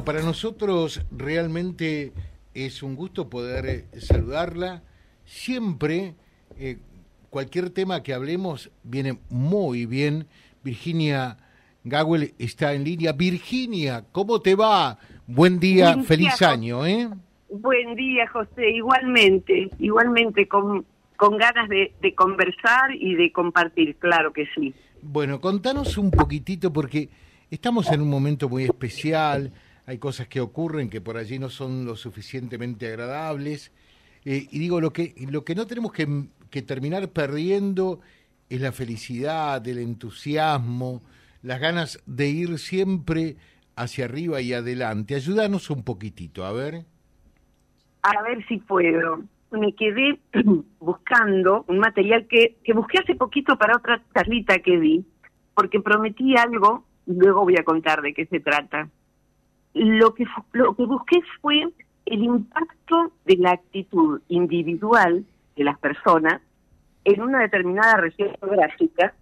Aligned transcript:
Bueno, 0.00 0.16
para 0.16 0.26
nosotros 0.26 1.04
realmente 1.10 2.14
es 2.54 2.82
un 2.82 2.96
gusto 2.96 3.28
poder 3.28 3.66
eh, 3.66 4.00
saludarla. 4.00 4.82
Siempre, 5.26 6.14
eh, 6.58 6.78
cualquier 7.28 7.68
tema 7.68 8.02
que 8.02 8.14
hablemos 8.14 8.70
viene 8.82 9.18
muy 9.28 9.84
bien. 9.84 10.26
Virginia 10.64 11.36
Gawel 11.84 12.32
está 12.38 12.72
en 12.72 12.84
línea. 12.84 13.12
Virginia, 13.12 14.06
¿cómo 14.10 14.40
te 14.40 14.54
va? 14.54 14.96
Buen 15.26 15.60
día, 15.60 16.02
feliz 16.02 16.40
año, 16.40 16.86
¿eh? 16.86 17.10
Buen 17.50 17.94
día, 17.94 18.26
José. 18.28 18.70
Igualmente, 18.70 19.68
igualmente 19.80 20.48
con, 20.48 20.86
con 21.16 21.36
ganas 21.36 21.68
de, 21.68 21.92
de 22.00 22.14
conversar 22.14 22.94
y 22.94 23.16
de 23.16 23.30
compartir, 23.32 23.96
claro 23.96 24.32
que 24.32 24.46
sí. 24.54 24.72
Bueno, 25.02 25.42
contanos 25.42 25.98
un 25.98 26.10
poquitito 26.10 26.72
porque 26.72 27.10
estamos 27.50 27.92
en 27.92 28.00
un 28.00 28.08
momento 28.08 28.48
muy 28.48 28.64
especial 28.64 29.52
hay 29.90 29.98
cosas 29.98 30.28
que 30.28 30.40
ocurren 30.40 30.88
que 30.88 31.00
por 31.00 31.16
allí 31.16 31.40
no 31.40 31.48
son 31.48 31.84
lo 31.84 31.96
suficientemente 31.96 32.86
agradables. 32.86 33.72
Eh, 34.24 34.46
y 34.48 34.60
digo, 34.60 34.80
lo 34.80 34.92
que, 34.92 35.14
lo 35.28 35.44
que 35.44 35.56
no 35.56 35.66
tenemos 35.66 35.90
que, 35.92 36.62
terminar 36.62 37.08
perdiendo 37.08 38.00
es 38.48 38.60
la 38.60 38.70
felicidad, 38.70 39.66
el 39.66 39.78
entusiasmo, 39.78 41.02
las 41.42 41.58
ganas 41.58 42.00
de 42.06 42.28
ir 42.28 42.58
siempre 42.60 43.34
hacia 43.74 44.04
arriba 44.04 44.40
y 44.40 44.52
adelante. 44.52 45.16
Ayúdanos 45.16 45.70
un 45.70 45.82
poquitito, 45.82 46.44
a 46.44 46.52
ver. 46.52 46.84
A 48.02 48.22
ver 48.22 48.46
si 48.46 48.58
puedo. 48.58 49.24
Me 49.50 49.74
quedé 49.74 50.20
buscando 50.78 51.64
un 51.66 51.80
material 51.80 52.28
que, 52.28 52.58
que 52.62 52.74
busqué 52.74 52.98
hace 53.00 53.16
poquito 53.16 53.58
para 53.58 53.76
otra 53.76 54.00
charlita 54.14 54.60
que 54.60 54.78
di, 54.78 55.04
porque 55.52 55.80
prometí 55.80 56.36
algo, 56.36 56.84
luego 57.06 57.42
voy 57.42 57.56
a 57.58 57.64
contar 57.64 58.02
de 58.02 58.14
qué 58.14 58.26
se 58.26 58.38
trata 58.38 58.88
lo 59.74 60.14
que, 60.14 60.24
lo 60.52 60.74
que 60.74 60.84
busqué 60.84 61.20
fue 61.40 61.68
el 62.06 62.24
impacto 62.24 63.12
de 63.24 63.36
la 63.36 63.52
actitud 63.52 64.20
individual 64.28 65.24
de 65.56 65.64
las 65.64 65.78
personas 65.78 66.40
en 67.04 67.22
una 67.22 67.40
determinada 67.40 67.96
región 67.96 68.30
geográfica 68.40 69.14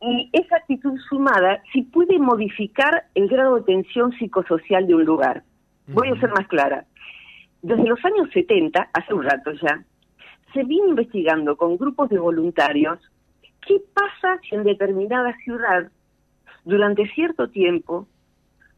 y 0.00 0.28
esa 0.32 0.56
actitud 0.56 0.98
sumada 1.08 1.62
si 1.72 1.82
puede 1.82 2.18
modificar 2.18 3.06
el 3.14 3.28
grado 3.28 3.56
de 3.56 3.62
tensión 3.62 4.12
psicosocial 4.12 4.86
de 4.86 4.94
un 4.94 5.04
lugar. 5.04 5.42
Voy 5.86 6.08
a 6.08 6.20
ser 6.20 6.30
más 6.30 6.46
clara. 6.48 6.84
Desde 7.62 7.86
los 7.86 8.02
años 8.04 8.28
70, 8.32 8.90
hace 8.92 9.14
un 9.14 9.22
rato 9.22 9.52
ya, 9.52 9.82
se 10.52 10.62
viene 10.64 10.90
investigando 10.90 11.56
con 11.56 11.76
grupos 11.76 12.10
de 12.10 12.18
voluntarios 12.18 12.98
qué 13.66 13.80
pasa 13.94 14.38
si 14.42 14.54
en 14.54 14.64
determinada 14.64 15.34
ciudad, 15.38 15.90
durante 16.64 17.08
cierto 17.14 17.48
tiempo, 17.48 18.06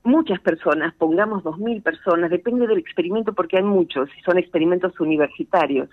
muchas 0.06 0.40
personas, 0.40 0.94
pongamos 0.94 1.42
dos 1.42 1.58
mil 1.58 1.82
personas, 1.82 2.30
depende 2.30 2.66
del 2.66 2.78
experimento 2.78 3.34
porque 3.34 3.58
hay 3.58 3.64
muchos, 3.64 4.08
y 4.16 4.22
son 4.22 4.38
experimentos 4.38 4.98
universitarios, 5.00 5.90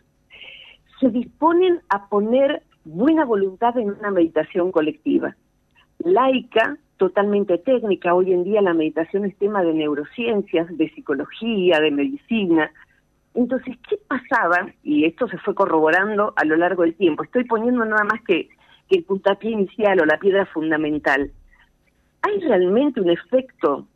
se 0.99 1.09
disponen 1.09 1.81
a 1.89 2.07
poner 2.07 2.63
buena 2.85 3.25
voluntad 3.25 3.77
en 3.77 3.91
una 3.91 4.11
meditación 4.11 4.71
colectiva. 4.71 5.35
Laica, 5.99 6.77
totalmente 6.97 7.57
técnica, 7.57 8.13
hoy 8.13 8.31
en 8.31 8.43
día 8.43 8.61
la 8.61 8.73
meditación 8.73 9.25
es 9.25 9.37
tema 9.37 9.63
de 9.63 9.73
neurociencias, 9.73 10.67
de 10.77 10.89
psicología, 10.91 11.79
de 11.79 11.91
medicina. 11.91 12.71
Entonces, 13.33 13.75
¿qué 13.89 13.97
pasaba? 14.07 14.71
Y 14.83 15.05
esto 15.05 15.27
se 15.27 15.37
fue 15.39 15.55
corroborando 15.55 16.33
a 16.35 16.45
lo 16.45 16.55
largo 16.55 16.83
del 16.83 16.95
tiempo. 16.95 17.23
Estoy 17.23 17.45
poniendo 17.45 17.83
nada 17.83 18.03
más 18.03 18.21
que, 18.21 18.49
que 18.89 18.97
el 18.97 19.03
puntapié 19.03 19.51
inicial 19.51 19.99
o 19.99 20.05
la 20.05 20.19
piedra 20.19 20.45
fundamental. 20.45 21.31
¿Hay 22.21 22.39
realmente 22.39 23.01
un 23.01 23.09
efecto 23.09 23.87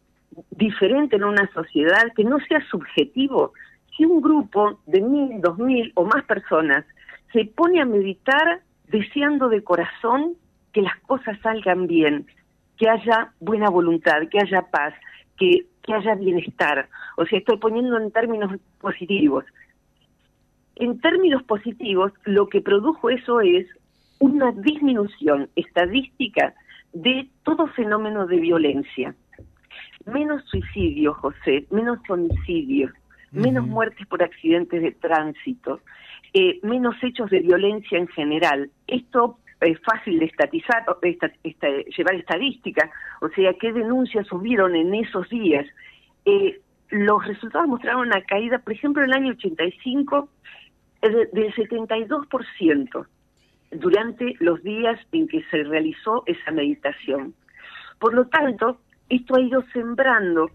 diferente 0.52 1.16
en 1.16 1.24
una 1.24 1.50
sociedad 1.54 2.12
que 2.16 2.24
no 2.24 2.40
sea 2.48 2.62
subjetivo. 2.70 3.54
Si 3.96 4.06
un 4.06 4.22
grupo 4.22 4.80
de 4.86 5.02
mil, 5.02 5.42
dos 5.42 5.58
mil 5.58 5.92
o 5.96 6.06
más 6.06 6.24
personas 6.26 6.86
se 7.34 7.46
pone 7.46 7.82
a 7.82 7.86
meditar 7.86 8.62
deseando 8.88 9.50
de 9.50 9.64
corazón 9.64 10.36
que 10.74 10.82
las 10.82 10.98
cosas 11.02 11.38
salgan 11.42 11.88
bien, 11.88 12.28
que 12.78 12.90
haya 12.90 13.34
buena 13.40 13.70
voluntad, 13.70 14.22
que 14.30 14.40
haya 14.40 14.62
paz, 14.64 14.94
que, 15.38 15.66
que 15.84 15.94
haya 15.94 16.16
bienestar. 16.16 16.88
O 17.18 17.26
sea, 17.26 17.40
estoy 17.40 17.58
poniendo 17.58 17.98
en 17.98 18.12
términos 18.12 18.52
positivos. 18.80 19.46
En 20.76 21.02
términos 21.02 21.42
positivos, 21.44 22.12
lo 22.24 22.48
que 22.48 22.62
produjo 22.62 23.10
eso 23.10 23.42
es 23.42 23.66
una 24.20 24.52
disminución 24.52 25.50
estadística 25.56 26.54
de 26.94 27.28
todo 27.44 27.68
fenómeno 27.68 28.28
de 28.28 28.38
violencia 28.38 29.16
menos 30.08 30.44
suicidios, 30.46 31.18
José, 31.18 31.66
menos 31.70 32.00
homicidios, 32.10 32.92
menos 33.32 33.68
muertes 33.68 34.08
por 34.08 34.24
accidentes 34.24 34.82
de 34.82 34.92
tránsito, 34.92 35.82
eh, 36.34 36.60
menos 36.64 36.96
hechos 37.04 37.30
de 37.30 37.40
violencia 37.40 37.98
en 37.98 38.08
general. 38.08 38.72
Esto 38.88 39.38
es 39.62 39.80
fácil 39.82 40.20
de 40.20 40.26
estatizar, 40.26 40.86
llevar 41.02 42.16
estadísticas, 42.16 42.90
o 43.22 43.30
sea, 43.30 43.54
qué 43.54 43.74
denuncias 43.74 44.28
subieron 44.28 44.76
en 44.76 44.94
esos 44.94 45.28
días. 45.30 45.66
Eh, 46.26 46.60
los 46.90 47.26
resultados 47.26 47.68
mostraron 47.68 48.08
una 48.08 48.22
caída, 48.22 48.60
por 48.60 48.74
ejemplo, 48.74 49.04
en 49.04 49.10
el 49.10 49.16
año 49.16 49.32
85 49.32 50.30
del 51.02 51.54
72% 51.54 53.08
durante 53.72 54.36
los 54.40 54.64
días 54.64 55.00
en 55.12 55.28
que 55.28 55.44
se 55.52 55.64
realizó 55.64 56.24
esa 56.26 56.52
meditación. 56.52 57.34
Por 58.00 58.14
lo 58.14 58.28
tanto, 58.28 58.80
esto 59.10 59.36
ha 59.36 59.42
ido 59.42 59.64
sembrando 59.74 60.50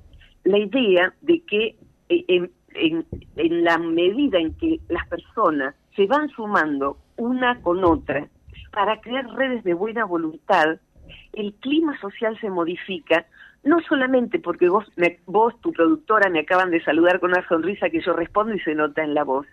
la 0.44 0.58
idea 0.58 1.14
de 1.20 1.40
que 1.40 1.76
eh, 2.08 2.50
en, 2.74 3.06
en, 3.36 3.64
la 3.64 3.78
medida 3.78 4.38
en 4.38 4.54
que 4.54 4.80
las 4.88 5.06
personas 5.08 5.74
se 5.94 6.06
van 6.06 6.28
sumando 6.30 6.98
una 7.16 7.60
con 7.60 7.84
otra 7.84 8.28
para 8.72 9.00
crear 9.00 9.26
redes 9.34 9.62
de 9.64 9.74
buena 9.74 10.04
voluntad, 10.04 10.78
el 11.34 11.54
clima 11.54 11.98
social 12.00 12.38
se 12.40 12.50
modifica, 12.50 13.26
no 13.64 13.80
solamente 13.80 14.38
porque 14.38 14.69
vos, 14.69 14.86
vos, 15.26 15.58
tu 15.60 15.72
productora, 15.72 16.30
me 16.30 16.40
acaban 16.40 16.70
de 16.70 16.82
saludar 16.82 17.20
con 17.20 17.30
una 17.30 17.46
sonrisa 17.46 17.90
que 17.90 18.00
yo 18.00 18.12
respondo 18.14 18.54
y 18.54 18.60
se 18.60 18.74
nota 18.74 19.04
en 19.04 19.14
la 19.14 19.24
voz, 19.24 19.46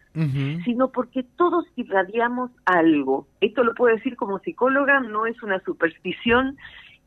sino 0.63 0.89
porque 0.89 1.23
todos 1.35 1.65
irradiamos 1.75 2.51
algo. 2.65 3.27
Esto 3.41 3.63
lo 3.63 3.75
puedo 3.75 3.95
decir 3.95 4.15
como 4.15 4.39
psicóloga, 4.39 5.01
no 5.01 5.25
es 5.25 5.41
una 5.43 5.59
superstición, 5.59 6.57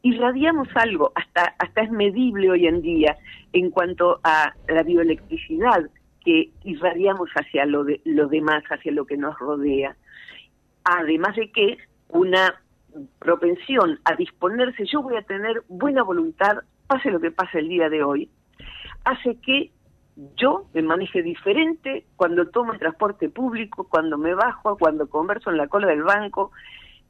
irradiamos 0.02 0.68
algo, 0.74 1.12
hasta, 1.14 1.54
hasta 1.58 1.82
es 1.82 1.90
medible 1.90 2.50
hoy 2.50 2.66
en 2.66 2.82
día 2.82 3.16
en 3.52 3.70
cuanto 3.70 4.20
a 4.24 4.52
la 4.68 4.82
bioelectricidad 4.82 5.88
que 6.24 6.50
irradiamos 6.64 7.30
hacia 7.34 7.64
lo, 7.66 7.84
de, 7.84 8.00
demás, 8.04 8.62
hacia 8.70 8.92
lo 8.92 9.06
que 9.06 9.16
nos 9.16 9.38
rodea. 9.38 9.96
Además 10.84 11.36
de 11.36 11.50
que 11.50 11.78
una 12.08 12.54
propensión 13.18 14.00
a 14.04 14.14
disponerse, 14.16 14.84
yo 14.86 15.02
voy 15.02 15.16
a 15.16 15.22
tener 15.22 15.62
buena 15.68 16.02
voluntad, 16.02 16.58
pase 16.86 17.10
lo 17.10 17.20
que 17.20 17.30
pase 17.30 17.60
el 17.60 17.68
día 17.68 17.88
de 17.88 18.02
hoy, 18.02 18.28
hace 19.04 19.36
que 19.36 19.70
yo 20.36 20.66
me 20.74 20.82
maneje 20.82 21.22
diferente 21.22 22.04
cuando 22.16 22.48
tomo 22.48 22.72
el 22.72 22.78
transporte 22.78 23.30
público, 23.30 23.88
cuando 23.88 24.18
me 24.18 24.34
bajo, 24.34 24.76
cuando 24.76 25.08
converso 25.08 25.50
en 25.50 25.56
la 25.56 25.68
cola 25.68 25.86
del 25.86 26.02
banco, 26.02 26.52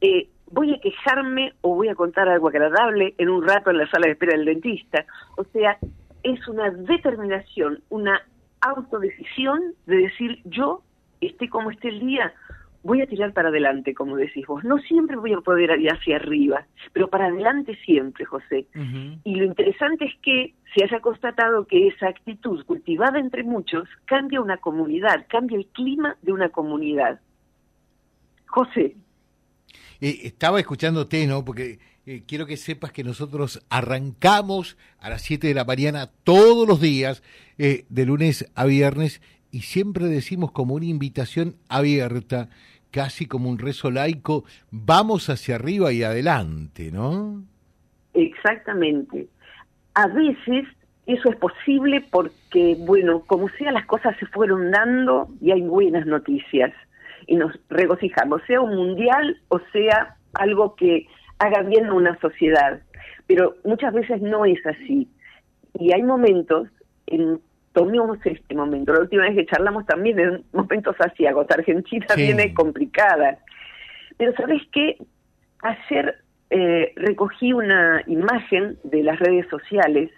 eh, 0.00 0.28
voy 0.52 0.74
a 0.74 0.80
quejarme 0.80 1.54
o 1.62 1.74
voy 1.74 1.88
a 1.88 1.94
contar 1.94 2.28
algo 2.28 2.48
agradable 2.48 3.14
en 3.18 3.28
un 3.28 3.46
rato 3.46 3.70
en 3.70 3.78
la 3.78 3.90
sala 3.90 4.06
de 4.06 4.12
espera 4.12 4.36
del 4.36 4.44
dentista. 4.44 5.04
O 5.36 5.44
sea, 5.44 5.78
es 6.22 6.46
una 6.46 6.70
determinación, 6.70 7.82
una 7.88 8.22
autodecisión 8.60 9.74
de 9.86 9.96
decir 9.96 10.40
yo, 10.44 10.82
esté 11.20 11.48
como 11.48 11.70
esté 11.70 11.88
el 11.88 12.00
día, 12.00 12.32
voy 12.82 13.00
a 13.00 13.06
tirar 13.06 13.32
para 13.32 13.48
adelante, 13.48 13.94
como 13.94 14.16
decís 14.16 14.46
vos. 14.46 14.62
No 14.64 14.78
siempre 14.78 15.16
voy 15.16 15.32
a 15.32 15.40
poder 15.40 15.80
ir 15.80 15.90
hacia 15.90 16.16
arriba, 16.16 16.66
pero 16.92 17.08
para 17.08 17.26
adelante 17.26 17.76
siempre, 17.84 18.24
José. 18.24 18.66
Y 19.24 19.36
lo 19.36 19.44
interesante 19.44 20.04
es 20.04 20.14
que 20.22 20.54
se 20.74 20.84
haya 20.84 21.00
constatado 21.00 21.66
que 21.66 21.88
esa 21.88 22.08
actitud 22.08 22.64
cultivada 22.64 23.18
entre 23.18 23.42
muchos 23.42 23.88
cambia 24.04 24.40
una 24.40 24.58
comunidad, 24.58 25.26
cambia 25.28 25.58
el 25.58 25.66
clima 25.66 26.16
de 26.22 26.32
una 26.32 26.48
comunidad. 26.50 27.20
José. 28.46 28.96
Eh, 30.00 30.20
estaba 30.24 30.58
escuchándote, 30.58 31.26
¿no? 31.26 31.44
Porque 31.44 31.78
eh, 32.06 32.22
quiero 32.26 32.46
que 32.46 32.56
sepas 32.56 32.90
que 32.90 33.04
nosotros 33.04 33.64
arrancamos 33.70 34.76
a 34.98 35.10
las 35.10 35.22
7 35.22 35.46
de 35.46 35.54
la 35.54 35.64
mañana 35.64 36.10
todos 36.24 36.66
los 36.66 36.80
días, 36.80 37.22
eh, 37.58 37.84
de 37.88 38.06
lunes 38.06 38.50
a 38.56 38.64
viernes, 38.64 39.22
y 39.52 39.60
siempre 39.60 40.06
decimos 40.06 40.50
como 40.50 40.74
una 40.74 40.86
invitación 40.86 41.54
abierta, 41.68 42.48
casi 42.90 43.26
como 43.26 43.48
un 43.48 43.58
rezo 43.58 43.90
laico, 43.90 44.44
vamos 44.70 45.30
hacia 45.30 45.54
arriba 45.54 45.92
y 45.92 46.02
adelante, 46.02 46.90
¿no? 46.90 47.44
Exactamente. 48.14 49.28
A 49.94 50.08
veces 50.08 50.66
eso 51.06 51.30
es 51.30 51.36
posible 51.36 52.04
porque, 52.10 52.76
bueno, 52.78 53.20
como 53.26 53.48
sea, 53.50 53.70
las 53.70 53.86
cosas 53.86 54.16
se 54.18 54.26
fueron 54.26 54.70
dando 54.70 55.28
y 55.40 55.52
hay 55.52 55.62
buenas 55.62 56.06
noticias 56.06 56.72
y 57.26 57.36
nos 57.36 57.52
regocijamos, 57.68 58.42
sea 58.46 58.60
un 58.60 58.76
mundial 58.76 59.40
o 59.48 59.60
sea 59.72 60.16
algo 60.34 60.74
que 60.76 61.06
haga 61.38 61.62
bien 61.62 61.86
a 61.86 61.94
una 61.94 62.18
sociedad. 62.20 62.80
Pero 63.26 63.54
muchas 63.64 63.92
veces 63.92 64.20
no 64.20 64.44
es 64.44 64.64
así. 64.66 65.08
Y 65.78 65.92
hay 65.92 66.02
momentos, 66.02 66.68
en, 67.06 67.40
tomemos 67.72 68.18
este 68.24 68.54
momento, 68.54 68.92
la 68.92 69.00
última 69.00 69.24
vez 69.24 69.36
que 69.36 69.46
charlamos 69.46 69.86
también 69.86 70.18
en 70.18 70.44
momentos 70.52 70.96
asiagos, 70.98 71.46
Argentina 71.50 72.06
viene 72.16 72.52
complicada. 72.54 73.38
Pero 74.16 74.32
¿sabes 74.36 74.62
qué? 74.72 74.98
Ayer 75.62 76.16
eh, 76.50 76.92
recogí 76.96 77.52
una 77.52 78.02
imagen 78.06 78.78
de 78.84 79.02
las 79.02 79.18
redes 79.18 79.46
sociales 79.48 80.10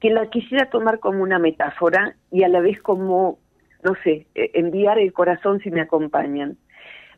que 0.00 0.10
la 0.10 0.30
quisiera 0.30 0.70
tomar 0.70 0.98
como 0.98 1.22
una 1.22 1.38
metáfora 1.38 2.16
y 2.30 2.42
a 2.42 2.48
la 2.48 2.60
vez 2.60 2.80
como, 2.80 3.38
no 3.82 3.94
sé, 4.02 4.26
eh, 4.34 4.50
enviar 4.54 4.98
el 4.98 5.12
corazón 5.12 5.60
si 5.60 5.70
me 5.70 5.80
acompañan. 5.80 6.56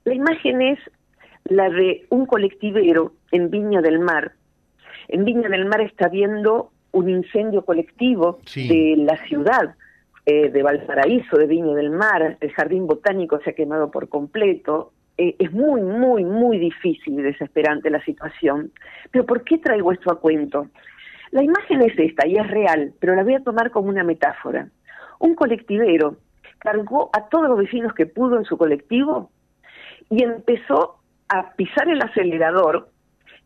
La 0.05 0.15
imagen 0.15 0.63
es 0.63 0.79
la 1.45 1.69
de 1.71 2.07
un 2.11 2.27
colectivero 2.27 3.13
en 3.31 3.51
Viña 3.51 3.81
del 3.81 3.99
Mar. 3.99 4.33
En 5.09 5.25
Viña 5.25 5.49
del 5.49 5.67
Mar 5.67 5.81
está 5.81 6.09
viendo 6.09 6.71
un 6.93 7.09
incendio 7.09 7.65
colectivo 7.65 8.41
de 8.55 8.95
la 8.99 9.17
ciudad 9.27 9.75
eh, 10.25 10.51
de 10.51 10.63
Valparaíso, 10.63 11.37
de 11.37 11.47
Viña 11.47 11.75
del 11.75 11.91
Mar, 11.91 12.37
el 12.41 12.53
jardín 12.53 12.87
botánico 12.87 13.41
se 13.43 13.51
ha 13.51 13.55
quemado 13.55 13.91
por 13.91 14.09
completo. 14.09 14.93
Eh, 15.19 15.35
es 15.39 15.53
muy, 15.53 15.83
muy, 15.83 16.25
muy 16.25 16.59
difícil 16.59 17.19
y 17.19 17.23
desesperante 17.23 17.91
la 17.91 18.03
situación. 18.05 18.71
Pero 19.11 19.27
¿por 19.27 19.43
qué 19.43 19.59
traigo 19.59 19.91
esto 19.91 20.13
a 20.13 20.21
cuento? 20.21 20.69
La 21.33 21.43
imagen 21.43 21.83
es 21.83 21.99
esta 21.99 22.27
y 22.27 22.37
es 22.37 22.47
real, 22.49 22.93
pero 23.01 23.17
la 23.17 23.25
voy 23.25 23.35
a 23.35 23.43
tomar 23.43 23.71
como 23.71 23.89
una 23.89 24.05
metáfora. 24.05 24.69
Un 25.19 25.35
colectivero 25.35 26.17
cargó 26.63 27.11
a 27.13 27.29
todos 27.29 27.49
los 27.49 27.59
vecinos 27.59 27.93
que 27.95 28.07
pudo 28.07 28.39
en 28.39 28.45
su 28.45 28.57
colectivo 28.57 29.31
y 30.09 30.23
empezó 30.23 30.97
a 31.29 31.53
pisar 31.53 31.89
el 31.89 32.01
acelerador 32.03 32.89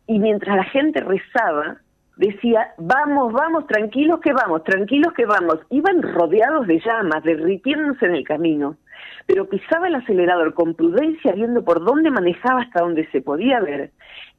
y 0.05 0.19
mientras 0.19 0.55
la 0.55 0.63
gente 0.65 1.01
rezaba, 1.01 1.77
decía, 2.15 2.73
vamos, 2.77 3.33
vamos, 3.33 3.67
tranquilos 3.67 4.19
que 4.19 4.33
vamos, 4.33 4.63
tranquilos 4.63 5.13
que 5.13 5.25
vamos. 5.25 5.59
Iban 5.69 6.01
rodeados 6.01 6.67
de 6.67 6.79
llamas, 6.79 7.23
derritiéndose 7.23 8.05
en 8.05 8.15
el 8.15 8.23
camino, 8.23 8.77
pero 9.25 9.49
pisaba 9.49 9.87
el 9.87 9.95
acelerador 9.95 10.53
con 10.53 10.75
prudencia, 10.75 11.33
viendo 11.33 11.63
por 11.63 11.83
dónde 11.83 12.11
manejaba 12.11 12.61
hasta 12.61 12.81
donde 12.81 13.07
se 13.11 13.21
podía 13.21 13.59
ver. 13.59 13.91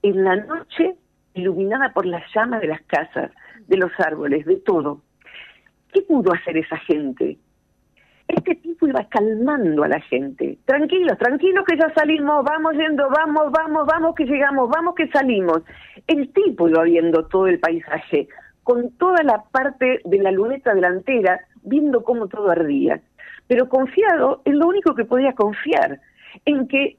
En 0.03 0.25
la 0.25 0.37
noche 0.37 0.97
iluminada 1.35 1.93
por 1.93 2.07
las 2.07 2.23
llamas 2.35 2.61
de 2.61 2.69
las 2.69 2.83
casas, 2.83 3.31
de 3.67 3.77
los 3.77 3.93
árboles, 3.99 4.45
de 4.47 4.57
todo. 4.57 5.03
¿Qué 5.93 6.03
pudo 6.03 6.33
hacer 6.33 6.57
esa 6.57 6.77
gente? 6.79 7.39
Este 8.29 8.55
tipo 8.57 8.87
iba 8.87 9.05
calmando 9.09 9.85
a 9.85 9.89
la 9.89 10.01
gente. 10.01 10.59
Tranquilos, 10.67 11.17
tranquilos 11.19 11.65
que 11.67 11.79
ya 11.79 11.93
salimos, 11.95 12.45
vamos 12.45 12.75
yendo, 12.75 13.09
vamos, 13.09 13.51
vamos, 13.51 13.87
vamos 13.87 14.15
que 14.15 14.27
llegamos, 14.27 14.69
vamos 14.69 14.95
que 14.95 15.09
salimos. 15.09 15.63
El 16.07 16.31
tipo 16.33 16.69
iba 16.69 16.83
viendo 16.85 17.27
todo 17.27 17.47
el 17.47 17.59
paisaje, 17.59 18.29
con 18.65 18.91
toda 18.99 19.23
la 19.23 19.45
parte 19.51 20.03
de 20.05 20.19
la 20.19 20.31
luneta 20.31 20.75
delantera, 20.75 21.41
viendo 21.63 22.05
cómo 22.05 22.29
todo 22.29 22.51
ardía. 22.51 23.01
Pero 23.47 23.71
confiado 23.71 24.43
en 24.45 24.59
lo 24.59 24.69
único 24.69 24.95
que 24.95 25.07
podía 25.07 25.33
confiar, 25.33 25.99
en 26.45 26.69
que 26.69 26.99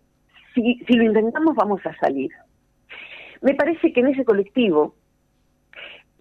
si, 0.56 0.84
si 0.88 0.94
lo 0.94 1.04
intentamos 1.04 1.56
vamos 1.56 1.86
a 1.86 1.96
salir. 1.98 2.32
Me 3.42 3.54
parece 3.54 3.94
que 3.94 4.00
en 4.00 4.08
ese 4.08 4.26
colectivo, 4.26 4.96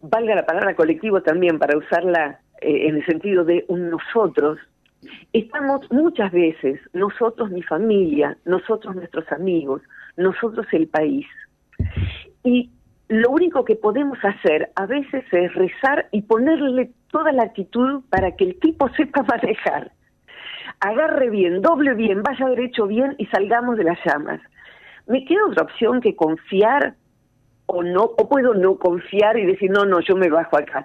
valga 0.03 0.35
la 0.35 0.47
palabra 0.47 0.75
colectivo 0.75 1.23
también 1.23 1.59
para 1.59 1.77
usarla 1.77 2.41
eh, 2.61 2.89
en 2.89 2.97
el 2.97 3.07
sentido 3.07 3.45
de 3.45 3.65
un 3.69 3.91
nosotros, 3.91 4.59
estamos 5.33 5.81
muchas 5.91 6.33
veces, 6.33 6.81
nosotros 6.93 7.51
mi 7.51 7.63
familia, 7.63 8.37
nosotros 8.45 8.97
nuestros 8.97 9.31
amigos, 9.33 9.83
nosotros 10.17 10.67
el 10.73 10.89
país. 10.89 11.27
Y 12.45 12.71
lo 13.09 13.31
único 13.31 13.65
que 13.65 13.77
podemos 13.77 14.19
hacer 14.23 14.71
a 14.75 14.87
veces 14.87 15.25
es 15.33 15.55
rezar 15.55 16.09
y 16.13 16.23
ponerle 16.23 16.91
toda 17.11 17.33
la 17.33 17.45
actitud 17.45 18.03
para 18.11 18.37
que 18.37 18.45
el 18.45 18.59
tipo 18.61 18.89
sepa 18.97 19.23
manejar. 19.23 19.93
Agarre 20.81 21.31
bien, 21.31 21.63
doble 21.63 21.95
bien, 21.95 22.23
vaya 22.23 22.47
derecho 22.47 22.87
bien 22.87 23.15
y 23.19 23.27
salgamos 23.27 23.79
de 23.79 23.85
las 23.85 23.99
llamas. 24.05 24.41
Me 25.07 25.25
queda 25.25 25.47
otra 25.47 25.65
opción 25.65 26.01
que 26.01 26.15
confiar 26.15 26.95
o 27.67 27.83
no, 27.83 28.03
o 28.03 28.29
puedo 28.29 28.55
no 28.55 28.77
confiar 28.77 29.39
y 29.39 29.47
decir, 29.47 29.71
no, 29.71 29.85
no, 29.85 30.01
yo 30.01 30.17
me 30.17 30.29
bajo 30.29 30.57
acá. 30.57 30.85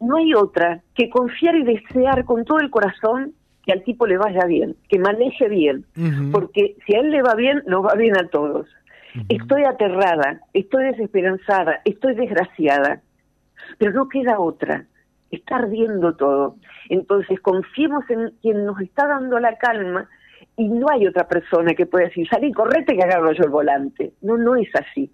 No 0.00 0.16
hay 0.16 0.34
otra 0.34 0.80
que 0.94 1.08
confiar 1.08 1.56
y 1.56 1.62
desear 1.62 2.24
con 2.24 2.44
todo 2.44 2.58
el 2.58 2.70
corazón 2.70 3.34
que 3.64 3.72
al 3.72 3.82
tipo 3.82 4.06
le 4.06 4.16
vaya 4.16 4.44
bien, 4.46 4.76
que 4.88 4.98
maneje 4.98 5.48
bien, 5.48 5.84
porque 6.32 6.76
si 6.86 6.94
a 6.94 7.00
él 7.00 7.10
le 7.10 7.22
va 7.22 7.34
bien, 7.34 7.62
nos 7.66 7.84
va 7.84 7.94
bien 7.94 8.16
a 8.16 8.28
todos. 8.28 8.66
Estoy 9.28 9.64
aterrada, 9.64 10.40
estoy 10.52 10.84
desesperanzada, 10.84 11.80
estoy 11.84 12.14
desgraciada, 12.14 13.02
pero 13.78 13.92
no 13.92 14.08
queda 14.08 14.38
otra, 14.38 14.86
está 15.30 15.56
ardiendo 15.56 16.14
todo. 16.14 16.56
Entonces 16.88 17.40
confiemos 17.40 18.08
en 18.08 18.30
quien 18.40 18.64
nos 18.64 18.80
está 18.80 19.06
dando 19.08 19.38
la 19.38 19.56
calma 19.58 20.08
y 20.56 20.68
no 20.68 20.86
hay 20.90 21.06
otra 21.06 21.26
persona 21.26 21.74
que 21.74 21.86
pueda 21.86 22.06
decir, 22.06 22.28
salí, 22.28 22.52
correte 22.52 22.96
que 22.96 23.02
agarro 23.02 23.32
yo 23.32 23.44
el 23.44 23.50
volante. 23.50 24.12
No, 24.22 24.36
no 24.36 24.56
es 24.56 24.68
así. 24.74 25.10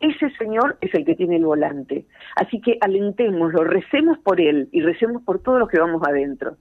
Ese 0.00 0.30
señor 0.36 0.78
es 0.80 0.92
el 0.94 1.04
que 1.04 1.14
tiene 1.14 1.36
el 1.36 1.44
volante. 1.44 2.06
Así 2.34 2.60
que 2.60 2.78
alentémoslo, 2.80 3.62
recemos 3.64 4.18
por 4.18 4.40
él 4.40 4.68
y 4.72 4.80
recemos 4.80 5.22
por 5.22 5.40
todos 5.40 5.60
los 5.60 5.68
que 5.68 5.78
vamos 5.78 6.02
adentro. 6.04 6.56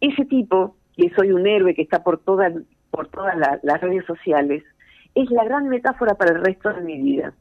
Ese 0.00 0.24
tipo, 0.24 0.76
que 0.96 1.10
soy 1.16 1.32
un 1.32 1.46
héroe 1.46 1.74
que 1.74 1.82
está 1.82 2.02
por, 2.02 2.18
todas 2.18 2.52
por 2.90 3.08
todas 3.08 3.36
las 3.62 3.80
redes 3.80 4.04
sociales, 4.06 4.64
es 5.14 5.30
la 5.30 5.44
gran 5.44 5.68
metáfora 5.68 6.14
para 6.14 6.32
el 6.32 6.44
resto 6.44 6.72
de 6.72 6.80
mi 6.82 7.00
vida. 7.00 7.32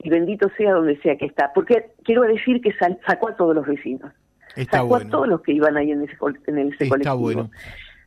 Y 0.00 0.10
bendito 0.10 0.48
sea 0.56 0.74
donde 0.74 0.96
sea 1.00 1.16
que 1.16 1.26
está. 1.26 1.52
Porque 1.52 1.90
quiero 2.04 2.22
decir 2.22 2.60
que 2.60 2.72
sacó 3.06 3.28
a 3.28 3.36
todos 3.36 3.54
los 3.54 3.66
vecinos. 3.66 4.12
sacó 4.70 4.96
a 4.96 5.04
todos 5.08 5.28
los 5.28 5.40
que 5.42 5.52
iban 5.52 5.76
ahí 5.76 5.90
en 5.90 6.02
ese, 6.02 6.16
en 6.46 6.58
ese 6.58 6.84
está 6.84 7.14
Bueno. 7.14 7.50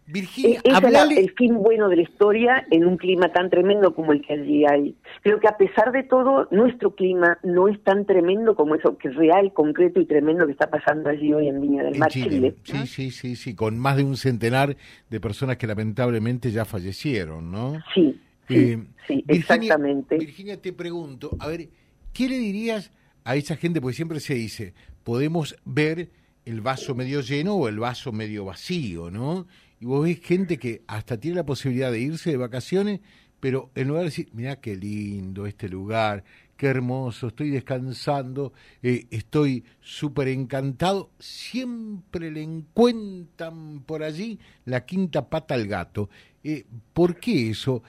Virginia, 0.08 0.60
es 0.64 1.18
el 1.18 1.32
fin 1.34 1.56
bueno 1.56 1.88
de 1.88 1.96
la 1.96 2.02
historia 2.02 2.66
en 2.70 2.86
un 2.86 2.98
clima 2.98 3.32
tan 3.32 3.50
tremendo 3.50 3.94
como 3.94 4.12
el 4.12 4.22
que 4.22 4.34
allí 4.34 4.66
hay. 4.66 4.96
Creo 5.22 5.40
que 5.40 5.48
a 5.48 5.58
pesar 5.58 5.92
de 5.92 6.04
todo, 6.04 6.48
nuestro 6.52 6.96
clima 6.96 7.38
no 7.44 7.68
es 7.68 7.82
tan 7.84 8.06
tremendo 8.06 8.56
como 8.56 8.76
eso 8.76 8.98
que 8.98 9.10
es 9.10 9.16
real, 9.16 9.54
concreto 9.54 10.02
y 10.02 10.06
tremendo 10.06 10.46
que 10.46 10.52
está 10.52 10.70
pasando 10.70 11.10
allí 11.10 11.34
hoy 11.34 11.48
en 11.48 11.62
Viña 11.62 11.84
del 11.84 11.98
Mar, 11.98 12.10
Chile. 12.10 12.56
Sí, 12.64 12.88
sí, 12.88 13.12
sí, 13.12 13.36
sí, 13.36 13.56
con 13.56 13.78
más 13.80 13.96
de 13.96 14.04
un 14.04 14.18
centenar 14.18 14.76
de 15.10 15.20
personas 15.20 15.58
que 15.58 15.68
lamentablemente 15.68 16.52
ya 16.52 16.66
fallecieron, 16.66 17.52
¿no? 17.52 17.80
Sí, 17.94 18.20
sí, 18.48 18.84
eh, 19.08 19.24
exactamente. 19.28 20.18
Virginia, 20.18 20.62
te 20.62 20.74
pregunto, 20.74 21.38
a 21.40 21.48
ver, 21.48 21.70
¿qué 22.12 22.28
le 22.28 22.38
dirías 22.38 22.92
a 23.24 23.36
esa 23.36 23.56
gente? 23.56 23.80
Porque 23.80 23.96
siempre 23.96 24.20
se 24.20 24.34
dice, 24.34 24.74
podemos 25.04 25.56
ver 25.64 26.10
el 26.46 26.62
vaso 26.62 26.96
medio 26.96 27.22
lleno 27.22 27.56
o 27.56 27.68
el 27.68 27.80
vaso 27.80 28.12
medio 28.12 28.46
vacío, 28.46 29.12
¿no? 29.12 29.48
Y 29.82 29.86
vos 29.86 30.06
ves 30.06 30.22
gente 30.22 30.58
que 30.58 30.84
hasta 30.86 31.20
tiene 31.20 31.38
la 31.38 31.46
posibilidad 31.46 31.92
de 31.92 32.00
irse 32.00 32.30
de 32.30 32.38
vacaciones, 32.38 33.02
pero 33.40 33.72
en 33.74 33.88
lugar 33.88 34.04
de 34.04 34.10
decir, 34.10 34.30
mira 34.32 34.58
qué 34.58 34.76
lindo 34.76 35.48
este 35.48 35.68
lugar, 35.68 36.24
qué 36.56 36.68
hermoso, 36.68 37.30
estoy 37.30 37.50
descansando, 37.50 38.54
eh, 38.84 39.08
estoy 39.10 39.66
súper 39.80 40.28
encantado, 40.28 41.10
siempre 41.18 42.30
le 42.30 42.44
encuentran 42.44 43.82
por 43.82 44.04
allí 44.04 44.38
la 44.66 44.86
quinta 44.86 45.28
pata 45.28 45.56
al 45.56 45.66
gato. 45.66 46.12
Eh, 46.44 46.64
¿Por 46.94 47.16
qué 47.16 47.50
eso? 47.50 47.82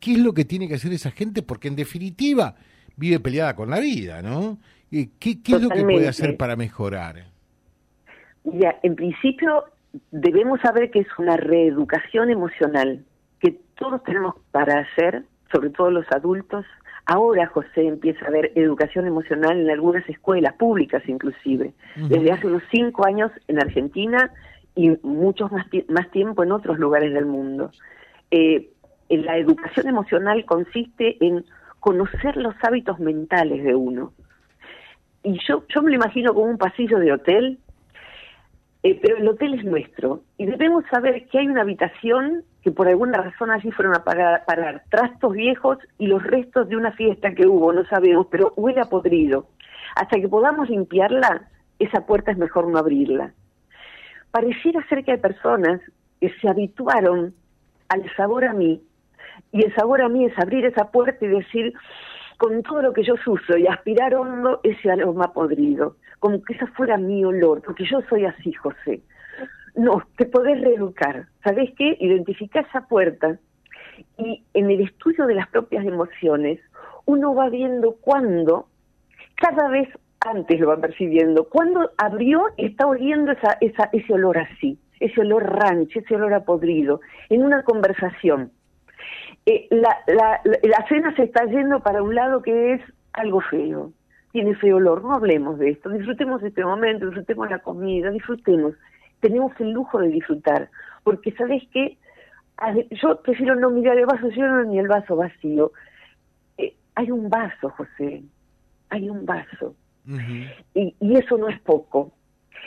¿Qué 0.00 0.14
es 0.14 0.18
lo 0.18 0.34
que 0.34 0.44
tiene 0.44 0.66
que 0.66 0.74
hacer 0.74 0.92
esa 0.92 1.12
gente? 1.12 1.42
Porque 1.42 1.68
en 1.68 1.76
definitiva 1.76 2.56
vive 2.96 3.20
peleada 3.20 3.54
con 3.54 3.70
la 3.70 3.78
vida, 3.78 4.20
¿no? 4.20 4.58
Eh, 4.90 5.10
¿Qué, 5.20 5.40
qué 5.40 5.54
es 5.54 5.62
lo 5.62 5.68
que 5.68 5.84
puede 5.84 6.08
hacer 6.08 6.36
para 6.36 6.56
mejorar? 6.56 7.30
Ya, 8.42 8.80
en 8.82 8.96
principio 8.96 9.64
debemos 10.10 10.60
saber 10.60 10.90
que 10.90 11.00
es 11.00 11.08
una 11.18 11.36
reeducación 11.36 12.30
emocional 12.30 13.04
que 13.40 13.58
todos 13.78 14.02
tenemos 14.04 14.34
para 14.50 14.80
hacer, 14.80 15.24
sobre 15.52 15.70
todo 15.70 15.90
los 15.90 16.06
adultos. 16.10 16.64
Ahora 17.06 17.46
José 17.46 17.86
empieza 17.86 18.24
a 18.24 18.28
haber 18.28 18.52
educación 18.56 19.06
emocional 19.06 19.60
en 19.60 19.70
algunas 19.70 20.08
escuelas 20.08 20.54
públicas 20.54 21.02
inclusive, 21.06 21.72
desde 21.94 22.32
hace 22.32 22.46
unos 22.46 22.62
cinco 22.70 23.06
años 23.06 23.30
en 23.46 23.60
Argentina 23.60 24.32
y 24.74 24.90
muchos 25.02 25.52
más, 25.52 25.66
más 25.88 26.10
tiempo 26.10 26.42
en 26.42 26.52
otros 26.52 26.78
lugares 26.78 27.12
del 27.14 27.26
mundo. 27.26 27.70
Eh, 28.30 28.70
la 29.08 29.38
educación 29.38 29.86
emocional 29.88 30.44
consiste 30.44 31.16
en 31.24 31.44
conocer 31.78 32.36
los 32.36 32.54
hábitos 32.62 32.98
mentales 32.98 33.62
de 33.62 33.74
uno. 33.74 34.12
Y 35.22 35.38
yo, 35.46 35.64
yo 35.68 35.82
me 35.82 35.90
lo 35.90 35.96
imagino 35.96 36.34
como 36.34 36.46
un 36.46 36.58
pasillo 36.58 36.98
de 36.98 37.12
hotel 37.12 37.58
eh, 38.86 39.00
pero 39.02 39.16
el 39.16 39.26
hotel 39.26 39.54
es 39.54 39.64
nuestro 39.64 40.20
y 40.38 40.46
debemos 40.46 40.84
saber 40.88 41.26
que 41.26 41.40
hay 41.40 41.48
una 41.48 41.62
habitación 41.62 42.44
que 42.62 42.70
por 42.70 42.86
alguna 42.86 43.20
razón 43.20 43.50
allí 43.50 43.72
fueron 43.72 43.96
a 43.96 44.04
parar, 44.04 44.44
parar 44.46 44.84
trastos 44.90 45.32
viejos 45.32 45.78
y 45.98 46.06
los 46.06 46.22
restos 46.22 46.68
de 46.68 46.76
una 46.76 46.92
fiesta 46.92 47.34
que 47.34 47.48
hubo, 47.48 47.72
no 47.72 47.84
sabemos, 47.86 48.28
pero 48.30 48.52
huele 48.54 48.80
a 48.80 48.84
podrido. 48.84 49.48
Hasta 49.96 50.20
que 50.20 50.28
podamos 50.28 50.70
limpiarla, 50.70 51.48
esa 51.80 52.06
puerta 52.06 52.30
es 52.30 52.38
mejor 52.38 52.68
no 52.68 52.78
abrirla. 52.78 53.32
Pareciera 54.30 54.86
ser 54.88 55.04
que 55.04 55.10
hay 55.10 55.18
personas 55.18 55.80
que 56.20 56.32
se 56.40 56.48
habituaron 56.48 57.34
al 57.88 58.04
sabor 58.14 58.44
a 58.44 58.52
mí 58.52 58.80
y 59.50 59.64
el 59.64 59.74
sabor 59.74 60.00
a 60.00 60.08
mí 60.08 60.26
es 60.26 60.38
abrir 60.38 60.64
esa 60.64 60.92
puerta 60.92 61.24
y 61.24 61.28
decir, 61.28 61.74
con 62.36 62.62
todo 62.62 62.82
lo 62.82 62.92
que 62.92 63.02
yo 63.02 63.14
uso 63.26 63.56
y 63.56 63.66
aspirar 63.66 64.14
hondo 64.14 64.60
ese 64.62 64.90
aroma 64.90 65.32
podrido, 65.32 65.96
como 66.18 66.42
que 66.42 66.54
esa 66.54 66.66
fuera 66.68 66.96
mi 66.96 67.24
olor, 67.24 67.62
porque 67.62 67.84
yo 67.84 68.00
soy 68.08 68.24
así, 68.24 68.52
José. 68.52 69.00
No, 69.74 70.02
te 70.16 70.26
podés 70.26 70.60
reeducar. 70.60 71.26
¿Sabés 71.44 71.70
qué? 71.76 71.96
Identifica 72.00 72.60
esa 72.60 72.86
puerta 72.88 73.38
y 74.18 74.42
en 74.54 74.70
el 74.70 74.82
estudio 74.82 75.26
de 75.26 75.34
las 75.34 75.48
propias 75.48 75.84
emociones, 75.84 76.60
uno 77.04 77.34
va 77.34 77.48
viendo 77.48 77.96
cuándo, 78.00 78.68
cada 79.36 79.68
vez 79.68 79.88
antes 80.26 80.58
lo 80.60 80.68
va 80.68 80.80
percibiendo, 80.80 81.44
cuando 81.44 81.90
abrió 81.98 82.46
y 82.56 82.66
está 82.66 82.86
oliendo 82.86 83.32
esa, 83.32 83.56
esa, 83.60 83.88
ese 83.92 84.12
olor 84.12 84.38
así, 84.38 84.78
ese 84.98 85.20
olor 85.20 85.44
rancho, 85.44 86.00
ese 86.00 86.16
olor 86.16 86.34
a 86.34 86.44
podrido, 86.44 87.00
en 87.28 87.42
una 87.42 87.62
conversación. 87.62 88.50
Eh, 89.46 89.68
la, 89.70 89.96
la, 90.08 90.40
la 90.44 90.86
cena 90.88 91.14
se 91.14 91.22
está 91.22 91.44
yendo 91.46 91.80
para 91.80 92.02
un 92.02 92.14
lado 92.14 92.42
que 92.42 92.74
es 92.74 92.82
algo 93.12 93.40
feo, 93.40 93.92
tiene 94.32 94.54
feo 94.56 94.76
olor, 94.76 95.02
no 95.02 95.14
hablemos 95.14 95.58
de 95.58 95.70
esto, 95.70 95.88
disfrutemos 95.90 96.42
este 96.42 96.64
momento, 96.64 97.06
disfrutemos 97.06 97.48
la 97.48 97.60
comida, 97.60 98.10
disfrutemos, 98.10 98.74
tenemos 99.20 99.52
el 99.60 99.70
lujo 99.70 100.00
de 100.00 100.08
disfrutar, 100.08 100.68
porque 101.04 101.32
sabes 101.32 101.62
que 101.72 101.96
yo 102.90 103.20
prefiero 103.22 103.54
no 103.54 103.70
mirar 103.70 103.98
el 103.98 104.06
vaso 104.06 104.28
lleno 104.28 104.64
ni 104.64 104.78
el 104.78 104.88
vaso 104.88 105.14
vacío. 105.14 105.72
Eh, 106.58 106.74
hay 106.94 107.10
un 107.10 107.28
vaso, 107.28 107.70
José, 107.70 108.22
hay 108.88 109.08
un 109.08 109.26
vaso. 109.26 109.74
y, 110.74 110.94
y 111.00 111.16
eso 111.16 111.36
no 111.36 111.48
es 111.48 111.60
poco. 111.60 112.12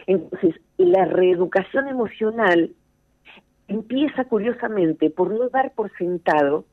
Entonces, 0.06 0.56
la 0.78 1.06
reeducación 1.06 1.88
emocional 1.88 2.72
empieza 3.70 4.26
curiosamente 4.26 5.10
por 5.10 5.32
no 5.32 5.48
dar 5.50 5.72
por 5.74 5.96
sentado 5.98 6.66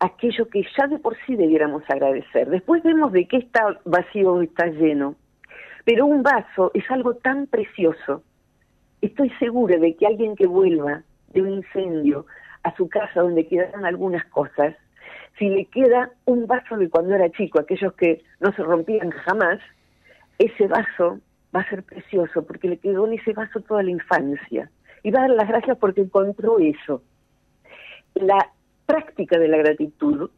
aquello 0.00 0.48
que 0.48 0.64
ya 0.76 0.86
de 0.88 0.98
por 0.98 1.16
sí 1.24 1.36
debiéramos 1.36 1.82
agradecer. 1.88 2.48
Después 2.50 2.82
vemos 2.82 3.12
de 3.12 3.26
qué 3.26 3.38
está 3.38 3.78
vacío 3.84 4.34
o 4.34 4.42
está 4.42 4.66
lleno. 4.66 5.14
Pero 5.84 6.06
un 6.06 6.22
vaso 6.22 6.70
es 6.74 6.90
algo 6.90 7.14
tan 7.14 7.46
precioso. 7.46 8.22
Estoy 9.00 9.30
segura 9.38 9.78
de 9.78 9.94
que 9.94 10.06
alguien 10.06 10.36
que 10.36 10.46
vuelva 10.46 11.02
de 11.32 11.42
un 11.42 11.50
incendio 11.50 12.26
a 12.62 12.74
su 12.76 12.88
casa 12.88 13.22
donde 13.22 13.46
quedaron 13.46 13.86
algunas 13.86 14.24
cosas, 14.26 14.74
si 15.38 15.48
le 15.48 15.66
queda 15.66 16.10
un 16.26 16.46
vaso 16.46 16.76
de 16.76 16.90
cuando 16.90 17.14
era 17.14 17.30
chico, 17.30 17.60
aquellos 17.60 17.94
que 17.94 18.22
no 18.40 18.52
se 18.52 18.62
rompían 18.62 19.10
jamás, 19.10 19.60
ese 20.38 20.66
vaso 20.66 21.20
va 21.54 21.60
a 21.60 21.70
ser 21.70 21.82
precioso 21.82 22.44
porque 22.44 22.68
le 22.68 22.78
quedó 22.78 23.06
en 23.06 23.14
ese 23.14 23.32
vaso 23.32 23.60
toda 23.60 23.82
la 23.82 23.90
infancia. 23.90 24.70
Y 25.02 25.10
va 25.10 25.20
a 25.20 25.28
dar 25.28 25.36
las 25.36 25.48
gracias 25.48 25.78
porque 25.78 26.02
encontró 26.02 26.58
eso. 26.58 27.02
La 28.14 28.50
práctica 28.86 29.38
de 29.38 29.48
la 29.48 29.58
gratitud 29.58 30.30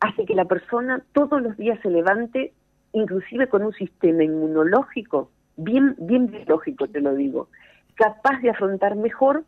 hace 0.00 0.24
que 0.24 0.34
la 0.34 0.44
persona 0.44 1.02
todos 1.12 1.40
los 1.40 1.56
días 1.56 1.78
se 1.82 1.90
levante, 1.90 2.52
inclusive 2.92 3.48
con 3.48 3.62
un 3.62 3.72
sistema 3.72 4.24
inmunológico, 4.24 5.30
bien, 5.56 5.94
bien 5.98 6.26
biológico 6.26 6.86
te 6.88 7.00
lo 7.00 7.14
digo, 7.14 7.48
capaz 7.94 8.40
de 8.40 8.50
afrontar 8.50 8.96
mejor 8.96 9.44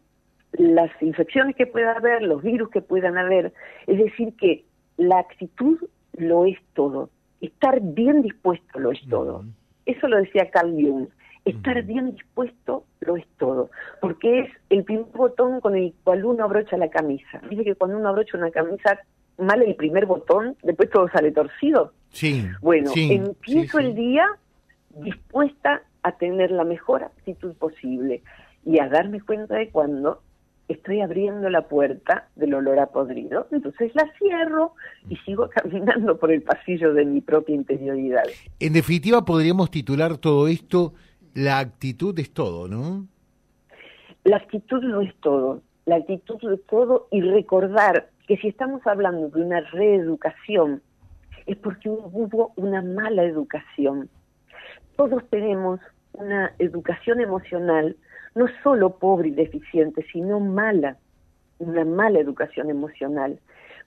las 0.52 0.90
infecciones 1.02 1.56
que 1.56 1.66
pueda 1.66 1.92
haber, 1.92 2.22
los 2.22 2.42
virus 2.42 2.70
que 2.70 2.80
puedan 2.80 3.18
haber. 3.18 3.52
Es 3.86 3.98
decir, 3.98 4.34
que 4.36 4.64
la 4.96 5.18
actitud 5.18 5.78
lo 6.16 6.46
es 6.46 6.58
todo. 6.74 7.10
Estar 7.40 7.80
bien 7.80 8.22
dispuesto 8.22 8.78
lo 8.78 8.92
es 8.92 9.00
todo. 9.08 9.44
Eso 9.84 10.08
lo 10.08 10.16
decía 10.16 10.50
Carl 10.50 10.72
Jung. 10.72 11.08
Estar 11.46 11.82
bien 11.84 12.12
dispuesto 12.12 12.84
lo 13.00 13.16
es 13.16 13.24
todo, 13.38 13.70
porque 14.00 14.40
es 14.40 14.50
el 14.68 14.84
primer 14.84 15.06
botón 15.14 15.60
con 15.60 15.76
el 15.76 15.94
cual 16.04 16.24
uno 16.24 16.44
abrocha 16.44 16.76
la 16.76 16.90
camisa. 16.90 17.40
Dice 17.48 17.64
que 17.64 17.74
cuando 17.74 17.96
uno 17.96 18.08
abrocha 18.08 18.36
una 18.36 18.50
camisa 18.50 18.98
mal 19.38 19.62
el 19.62 19.74
primer 19.76 20.06
botón, 20.06 20.56
después 20.62 20.90
todo 20.90 21.08
sale 21.08 21.30
torcido. 21.30 21.92
Sí. 22.10 22.46
Bueno, 22.60 22.90
empiezo 22.94 23.78
el 23.78 23.94
día 23.94 24.26
dispuesta 24.90 25.82
a 26.02 26.12
tener 26.12 26.50
la 26.50 26.64
mejor 26.64 27.04
actitud 27.04 27.54
posible 27.54 28.22
y 28.64 28.78
a 28.80 28.88
darme 28.88 29.20
cuenta 29.20 29.54
de 29.54 29.70
cuando 29.70 30.22
estoy 30.68 31.00
abriendo 31.00 31.48
la 31.48 31.68
puerta 31.68 32.28
del 32.34 32.54
olor 32.54 32.78
a 32.80 32.86
podrido, 32.86 33.46
entonces 33.52 33.92
la 33.94 34.10
cierro 34.18 34.72
y 35.08 35.16
sigo 35.18 35.48
caminando 35.54 36.18
por 36.18 36.32
el 36.32 36.42
pasillo 36.42 36.92
de 36.92 37.04
mi 37.04 37.20
propia 37.20 37.54
interioridad. 37.54 38.24
En 38.58 38.72
definitiva, 38.72 39.24
podríamos 39.24 39.70
titular 39.70 40.18
todo 40.18 40.48
esto, 40.48 40.94
la 41.36 41.58
actitud 41.58 42.18
es 42.18 42.32
todo, 42.32 42.66
¿no? 42.66 43.06
La 44.24 44.38
actitud 44.38 44.82
no 44.82 45.02
es 45.02 45.14
todo, 45.16 45.60
la 45.84 45.96
actitud 45.96 46.38
es 46.50 46.64
todo 46.64 47.08
y 47.10 47.20
recordar 47.20 48.08
que 48.26 48.38
si 48.38 48.48
estamos 48.48 48.80
hablando 48.86 49.28
de 49.28 49.42
una 49.42 49.60
reeducación, 49.60 50.80
es 51.44 51.58
porque 51.58 51.90
hubo 51.90 52.52
una 52.56 52.80
mala 52.80 53.22
educación. 53.24 54.08
Todos 54.96 55.28
tenemos 55.28 55.78
una 56.14 56.54
educación 56.58 57.20
emocional 57.20 57.96
no 58.34 58.46
solo 58.62 58.98
pobre 58.98 59.28
y 59.28 59.32
deficiente, 59.32 60.06
sino 60.10 60.40
mala, 60.40 60.96
una 61.58 61.84
mala 61.84 62.18
educación 62.18 62.70
emocional. 62.70 63.38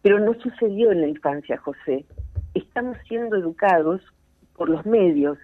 Pero 0.03 0.20
no 0.20 0.36
sucedió 0.36 0.91
en 0.91 1.01
la 1.01 1.08
infancia, 1.08 1.58
José. 1.58 2.06
Estamos 2.53 2.96
siendo 3.08 3.36
educados 3.38 4.01
por 4.56 4.70
los 4.70 4.86
medios 4.86 5.39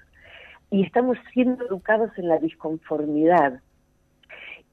y 0.75 0.83
estamos 0.83 1.17
siendo 1.31 1.65
educados 1.65 2.11
en 2.17 2.27
la 2.27 2.37
disconformidad 2.37 3.61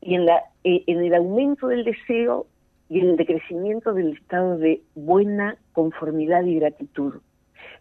y 0.00 0.16
en, 0.16 0.26
la, 0.26 0.42
eh, 0.64 0.82
en 0.88 0.98
el 0.98 1.14
aumento 1.14 1.68
del 1.68 1.84
deseo 1.84 2.48
y 2.88 2.98
en 2.98 3.10
el 3.10 3.16
decrecimiento 3.16 3.94
del 3.94 4.14
estado 4.14 4.58
de 4.58 4.82
buena 4.96 5.56
conformidad 5.72 6.42
y 6.42 6.56
gratitud. 6.56 7.20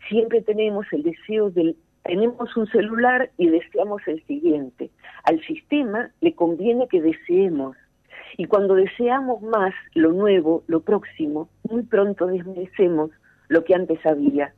Siempre 0.07 0.43
tenemos 0.43 0.85
el 0.91 1.01
deseo 1.01 1.49
del 1.49 1.75
tenemos 2.03 2.55
un 2.55 2.67
celular 2.67 3.31
y 3.39 3.47
deseamos 3.47 4.07
el 4.07 4.23
siguiente. 4.27 4.91
Al 5.23 5.41
sistema 5.41 6.11
le 6.21 6.35
conviene 6.35 6.87
que 6.87 7.01
deseemos. 7.01 7.75
Y 8.37 8.45
cuando 8.45 8.75
deseamos 8.75 9.41
más 9.41 9.73
lo 9.95 10.11
nuevo, 10.11 10.63
lo 10.67 10.81
próximo, 10.81 11.49
muy 11.67 11.81
pronto 11.81 12.27
desmerecemos 12.27 13.09
lo 13.47 13.63
que 13.63 13.73
antes 13.73 14.05
había. 14.05 14.53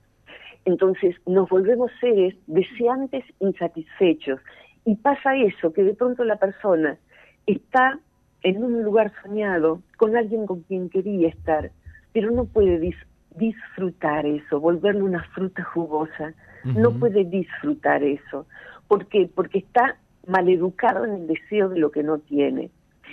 Entonces 0.65 1.15
nos 1.25 1.50
volvemos 1.50 1.91
seres 2.00 2.36
deseantes 2.48 3.24
insatisfechos. 3.39 4.39
Y 4.86 4.96
pasa 4.96 5.36
eso, 5.36 5.74
que 5.74 5.84
de 5.84 5.93
pronto 5.93 6.24
la 6.24 6.38
persona 6.38 6.98
está 7.46 8.00
en 8.43 8.63
un 8.63 8.84
lugar 8.84 9.12
soñado 9.22 9.82
con 9.98 10.15
alguien 10.15 10.46
con 10.46 10.62
quien 10.62 10.89
quería 10.89 11.29
estar, 11.29 11.72
pero 12.12 12.32
no 12.32 12.46
puede 12.46 12.96
disfrutar 13.36 14.25
eso, 14.25 14.60
volverle 14.60 15.01
una 15.01 15.24
fruta 15.34 15.63
jugosa, 15.63 16.34
no 16.63 16.91
puede 16.91 17.25
disfrutar 17.25 18.03
eso. 18.03 18.46
¿Por 18.88 19.08
qué? 19.08 19.29
Porque 19.34 19.60
está 19.60 19.98
maleducado 20.27 21.05
en 21.05 21.13
el 21.13 21.27
deseo 21.27 21.70
de 21.70 21.79
lo 21.79 21.91
que 21.91 22.03
no 22.03 22.20
tiene. 22.20 22.70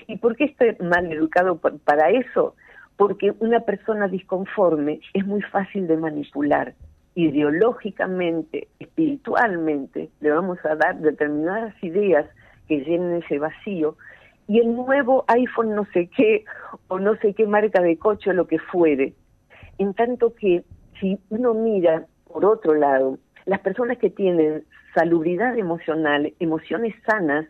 ¿Y 0.07 0.19
por 0.19 0.37
qué 0.37 0.45
está 0.45 0.65
maleducado 0.81 1.59
para 1.59 2.11
eso? 2.11 2.55
Porque 2.97 3.33
una 3.41 3.61
persona 3.61 4.09
disconforme 4.09 5.01
es 5.15 5.27
muy 5.27 5.43
fácil 5.43 5.87
de 5.87 5.97
manipular. 5.97 6.75
Ideológicamente, 7.15 8.69
espiritualmente, 8.79 10.11
le 10.21 10.31
vamos 10.31 10.59
a 10.65 10.77
dar 10.77 10.99
determinadas 11.01 11.75
ideas 11.83 12.27
que 12.69 12.81
llenen 12.81 13.23
ese 13.23 13.39
vacío 13.39 13.97
y 14.47 14.59
el 14.59 14.75
nuevo 14.75 15.25
iPhone 15.29 15.75
no 15.75 15.87
sé 15.93 16.09
qué 16.17 16.45
o 16.89 16.99
no 16.99 17.17
sé 17.17 17.35
qué 17.35 17.47
marca 17.47 17.81
de 17.81 17.97
coche 17.97 18.31
o 18.31 18.33
lo 18.33 18.47
que 18.47 18.59
fuere. 18.59 19.15
En 19.79 19.95
tanto 19.95 20.35
que 20.35 20.65
si 21.01 21.19
uno 21.31 21.55
mira 21.55 22.07
por 22.27 22.45
otro 22.45 22.75
lado 22.75 23.19
las 23.47 23.61
personas 23.61 23.99
que 23.99 24.11
tienen 24.11 24.65
salubridad 24.95 25.57
emocional, 25.57 26.33
emociones 26.41 26.95
sanas, 27.07 27.47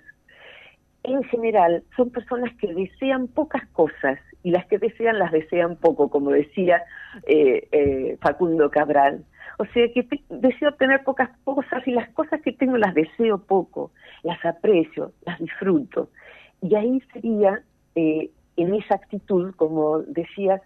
en 1.02 1.22
general 1.24 1.82
son 1.96 2.10
personas 2.10 2.54
que 2.56 2.72
desean 2.72 3.28
pocas 3.28 3.66
cosas 3.68 4.18
y 4.42 4.50
las 4.50 4.66
que 4.66 4.78
desean 4.78 5.18
las 5.18 5.32
desean 5.32 5.76
poco, 5.76 6.10
como 6.10 6.30
decía 6.30 6.82
eh, 7.26 7.68
eh, 7.72 8.18
Facundo 8.20 8.70
Cabral. 8.70 9.24
O 9.58 9.64
sea 9.66 9.86
que 9.92 10.06
deseo 10.28 10.72
tener 10.74 11.02
pocas 11.04 11.30
cosas 11.44 11.86
y 11.86 11.92
las 11.92 12.08
cosas 12.10 12.40
que 12.42 12.52
tengo 12.52 12.76
las 12.76 12.94
deseo 12.94 13.38
poco, 13.38 13.92
las 14.22 14.44
aprecio, 14.44 15.12
las 15.26 15.38
disfruto. 15.38 16.10
Y 16.62 16.74
ahí 16.74 17.02
sería, 17.12 17.62
eh, 17.94 18.30
en 18.56 18.74
esa 18.74 18.94
actitud, 18.94 19.54
como 19.56 20.00
decías, 20.00 20.60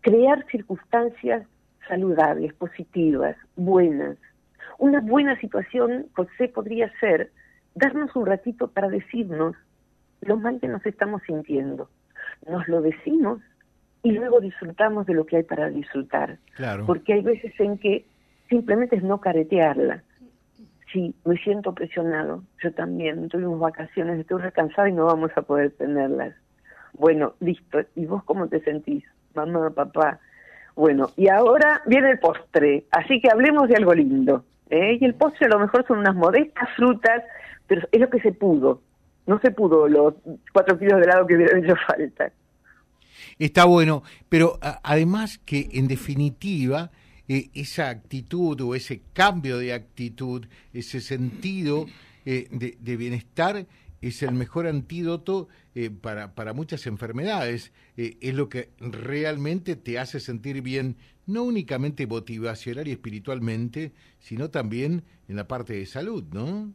crear 0.00 0.44
circunstancias 0.50 1.46
saludables, 1.88 2.52
positivas, 2.54 3.36
buenas, 3.56 4.16
una 4.78 5.00
buena 5.00 5.38
situación, 5.38 6.06
José, 6.14 6.48
podría 6.48 6.90
ser 6.98 7.30
darnos 7.74 8.14
un 8.16 8.26
ratito 8.26 8.68
para 8.68 8.88
decirnos 8.88 9.56
lo 10.20 10.36
mal 10.36 10.60
que 10.60 10.68
nos 10.68 10.84
estamos 10.86 11.22
sintiendo. 11.26 11.88
Nos 12.48 12.66
lo 12.68 12.82
decimos 12.82 13.40
y 14.02 14.12
luego 14.12 14.40
disfrutamos 14.40 15.06
de 15.06 15.14
lo 15.14 15.26
que 15.26 15.36
hay 15.36 15.42
para 15.42 15.68
disfrutar. 15.68 16.38
Claro. 16.56 16.86
Porque 16.86 17.12
hay 17.12 17.22
veces 17.22 17.52
en 17.58 17.78
que 17.78 18.04
simplemente 18.52 18.96
es 18.96 19.02
no 19.02 19.18
caretearla. 19.18 20.02
Sí, 20.92 21.14
me 21.24 21.36
siento 21.38 21.74
presionado, 21.74 22.42
yo 22.62 22.70
también, 22.74 23.30
tuvimos 23.30 23.58
vacaciones, 23.58 24.20
estoy 24.20 24.42
recansada 24.42 24.90
y 24.90 24.92
no 24.92 25.06
vamos 25.06 25.30
a 25.36 25.42
poder 25.42 25.70
tenerlas. 25.70 26.34
Bueno, 26.92 27.32
listo, 27.40 27.78
¿y 27.96 28.04
vos 28.04 28.22
cómo 28.24 28.46
te 28.48 28.60
sentís? 28.60 29.02
Mamá, 29.34 29.70
papá, 29.70 30.20
Bueno, 30.76 31.08
y 31.16 31.28
ahora 31.28 31.80
viene 31.86 32.10
el 32.10 32.18
postre, 32.18 32.84
así 32.90 33.22
que 33.22 33.30
hablemos 33.30 33.68
de 33.70 33.76
algo 33.76 33.94
lindo. 33.94 34.44
¿eh? 34.68 34.98
Y 35.00 35.04
el 35.06 35.14
postre 35.14 35.46
a 35.46 35.50
lo 35.50 35.60
mejor 35.60 35.86
son 35.86 36.00
unas 36.00 36.14
modestas 36.14 36.68
frutas, 36.76 37.22
pero 37.66 37.88
es 37.90 38.00
lo 38.00 38.10
que 38.10 38.20
se 38.20 38.32
pudo. 38.32 38.82
No 39.26 39.40
se 39.40 39.50
pudo 39.50 39.88
los 39.88 40.14
cuatro 40.52 40.78
kilos 40.78 40.98
de 40.98 41.04
helado 41.04 41.26
que 41.26 41.36
hubieran 41.36 41.64
hecho 41.64 41.74
falta. 41.86 42.30
Está 43.38 43.64
bueno, 43.64 44.02
pero 44.28 44.58
además 44.82 45.38
que 45.38 45.70
en 45.72 45.88
definitiva 45.88 46.90
eh, 47.32 47.48
esa 47.54 47.88
actitud 47.88 48.60
o 48.60 48.74
ese 48.74 49.00
cambio 49.14 49.56
de 49.56 49.72
actitud, 49.72 50.44
ese 50.74 51.00
sentido 51.00 51.86
eh, 52.26 52.46
de, 52.50 52.96
bienestar 52.98 53.64
es 54.02 54.22
el 54.22 54.32
mejor 54.32 54.66
antídoto 54.66 55.48
eh, 55.74 55.88
para, 55.88 56.34
para 56.34 56.52
muchas 56.52 56.86
enfermedades. 56.86 57.72
es 57.96 58.34
lo 58.34 58.50
que 58.50 58.68
realmente 58.78 59.76
te 59.76 59.98
hace 59.98 60.20
sentir 60.20 60.60
bien, 60.60 60.96
no 61.26 61.44
únicamente 61.44 62.06
motivacional 62.06 62.86
y 62.86 62.90
espiritualmente, 62.90 63.92
sino 64.18 64.50
también 64.50 65.02
en 65.26 65.36
la 65.36 65.48
parte 65.48 65.72
de 65.72 65.86
salud, 65.86 66.24
¿no? 66.34 66.70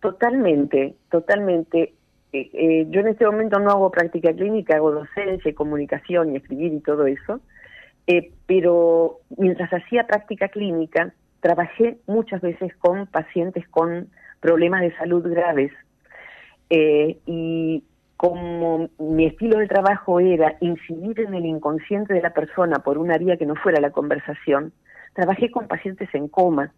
Totalmente, 0.00 0.96
totalmente. 1.10 1.94
yo 2.30 3.00
en 3.00 3.08
este 3.08 3.24
momento 3.24 3.58
no 3.58 3.70
hago 3.70 3.90
práctica 3.90 4.34
clínica, 4.34 4.76
hago 4.76 4.92
docencia, 4.92 5.54
comunicación 5.54 6.34
y 6.34 6.36
escribir 6.36 6.74
y 6.74 6.80
todo 6.80 7.06
eso. 7.06 7.40
Eh, 8.06 8.32
pero 8.46 9.18
mientras 9.36 9.72
hacía 9.72 10.06
práctica 10.06 10.48
clínica, 10.48 11.12
trabajé 11.40 11.98
muchas 12.06 12.40
veces 12.40 12.74
con 12.76 13.06
pacientes 13.06 13.66
con 13.68 14.08
problemas 14.40 14.82
de 14.82 14.96
salud 14.96 15.28
graves 15.28 15.72
eh, 16.70 17.18
y 17.26 17.82
como 18.16 18.88
mi 18.98 19.26
estilo 19.26 19.58
de 19.58 19.66
trabajo 19.66 20.20
era 20.20 20.56
incidir 20.60 21.20
en 21.20 21.34
el 21.34 21.44
inconsciente 21.44 22.14
de 22.14 22.22
la 22.22 22.30
persona 22.30 22.78
por 22.78 22.98
una 22.98 23.18
vía 23.18 23.36
que 23.36 23.46
no 23.46 23.56
fuera 23.56 23.80
la 23.80 23.90
conversación, 23.90 24.72
trabajé 25.12 25.50
con 25.50 25.68
pacientes 25.68 26.08
en 26.14 26.28
coma, 26.28 26.72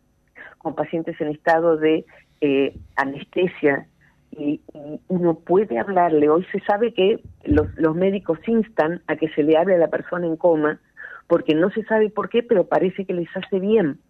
con 0.59 0.75
pacientes 0.75 1.21
en 1.21 1.29
estado 1.29 1.77
de 1.77 2.05
eh, 2.41 2.75
anestesia, 2.97 3.87
y, 4.33 4.61
uno 5.09 5.35
puede 5.35 5.79
hablarle. 5.79 6.29
Hoy 6.29 6.45
se 6.53 6.61
sabe 6.61 6.93
que 6.93 7.21
los 7.45 7.97
médicos 7.97 8.39
instan 8.47 9.03
a 9.07 9.17
que 9.17 9.29
se 9.31 9.43
le 9.43 9.57
hable 9.57 9.75
a 9.75 9.79
la 9.79 9.89
persona 9.89 10.27
en 10.27 10.37
coma 10.37 10.81
porque 11.29 11.55
no 11.55 11.71
se 11.71 11.85
sabe 11.85 12.11
por 12.11 12.29
qué, 12.29 12.43
pero 12.43 12.67
parece 12.67 13.05
que 13.05 13.13
les 13.15 13.29
hace 13.37 13.61
bien. 13.61 14.01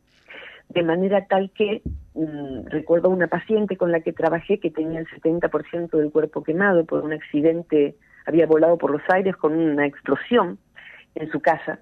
De 0.71 0.83
manera 0.83 1.27
tal 1.27 1.51
que 1.51 1.83
mm, 2.15 2.67
recuerdo 2.69 3.09
a 3.09 3.13
una 3.13 3.27
paciente 3.27 3.77
con 3.77 3.93
la 3.93 4.01
que 4.01 4.13
trabajé 4.13 4.61
que 4.61 4.71
tenía 4.71 5.01
el 5.01 5.07
70% 5.09 5.91
del 5.91 6.11
cuerpo 6.11 6.43
quemado 6.43 6.85
por 6.87 7.05
un 7.05 7.13
accidente, 7.13 7.97
había 8.25 8.47
volado 8.47 8.79
por 8.79 8.91
los 8.91 9.03
aires 9.09 9.37
con 9.37 9.53
una 9.55 9.87
explosión 9.87 10.59
en 11.15 11.31
su 11.31 11.41
casa. 11.41 11.81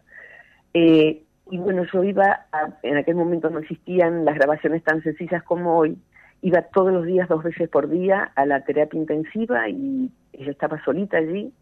Eh, 0.73 1.23
y 1.50 1.59
bueno, 1.59 1.85
yo 1.93 2.02
iba, 2.02 2.47
en 2.83 2.97
aquel 2.97 3.14
momento 3.14 3.50
no 3.50 3.59
existían 3.59 4.25
las 4.25 4.37
grabaciones 4.37 4.83
tan 4.83 5.02
sencillas 5.02 5.43
como 5.43 5.76
hoy, 5.76 5.97
iba 6.43 6.62
todos 6.62 6.93
los 6.93 7.05
días, 7.05 7.28
dos 7.28 7.43
veces 7.43 7.69
por 7.69 7.88
día, 7.88 8.33
a 8.35 8.47
la 8.47 8.64
terapia 8.64 8.99
intensiva 8.99 9.69
y 9.69 10.11
ella 10.33 10.50
estaba 10.50 10.83
solita 10.85 11.19
allí 11.19 11.52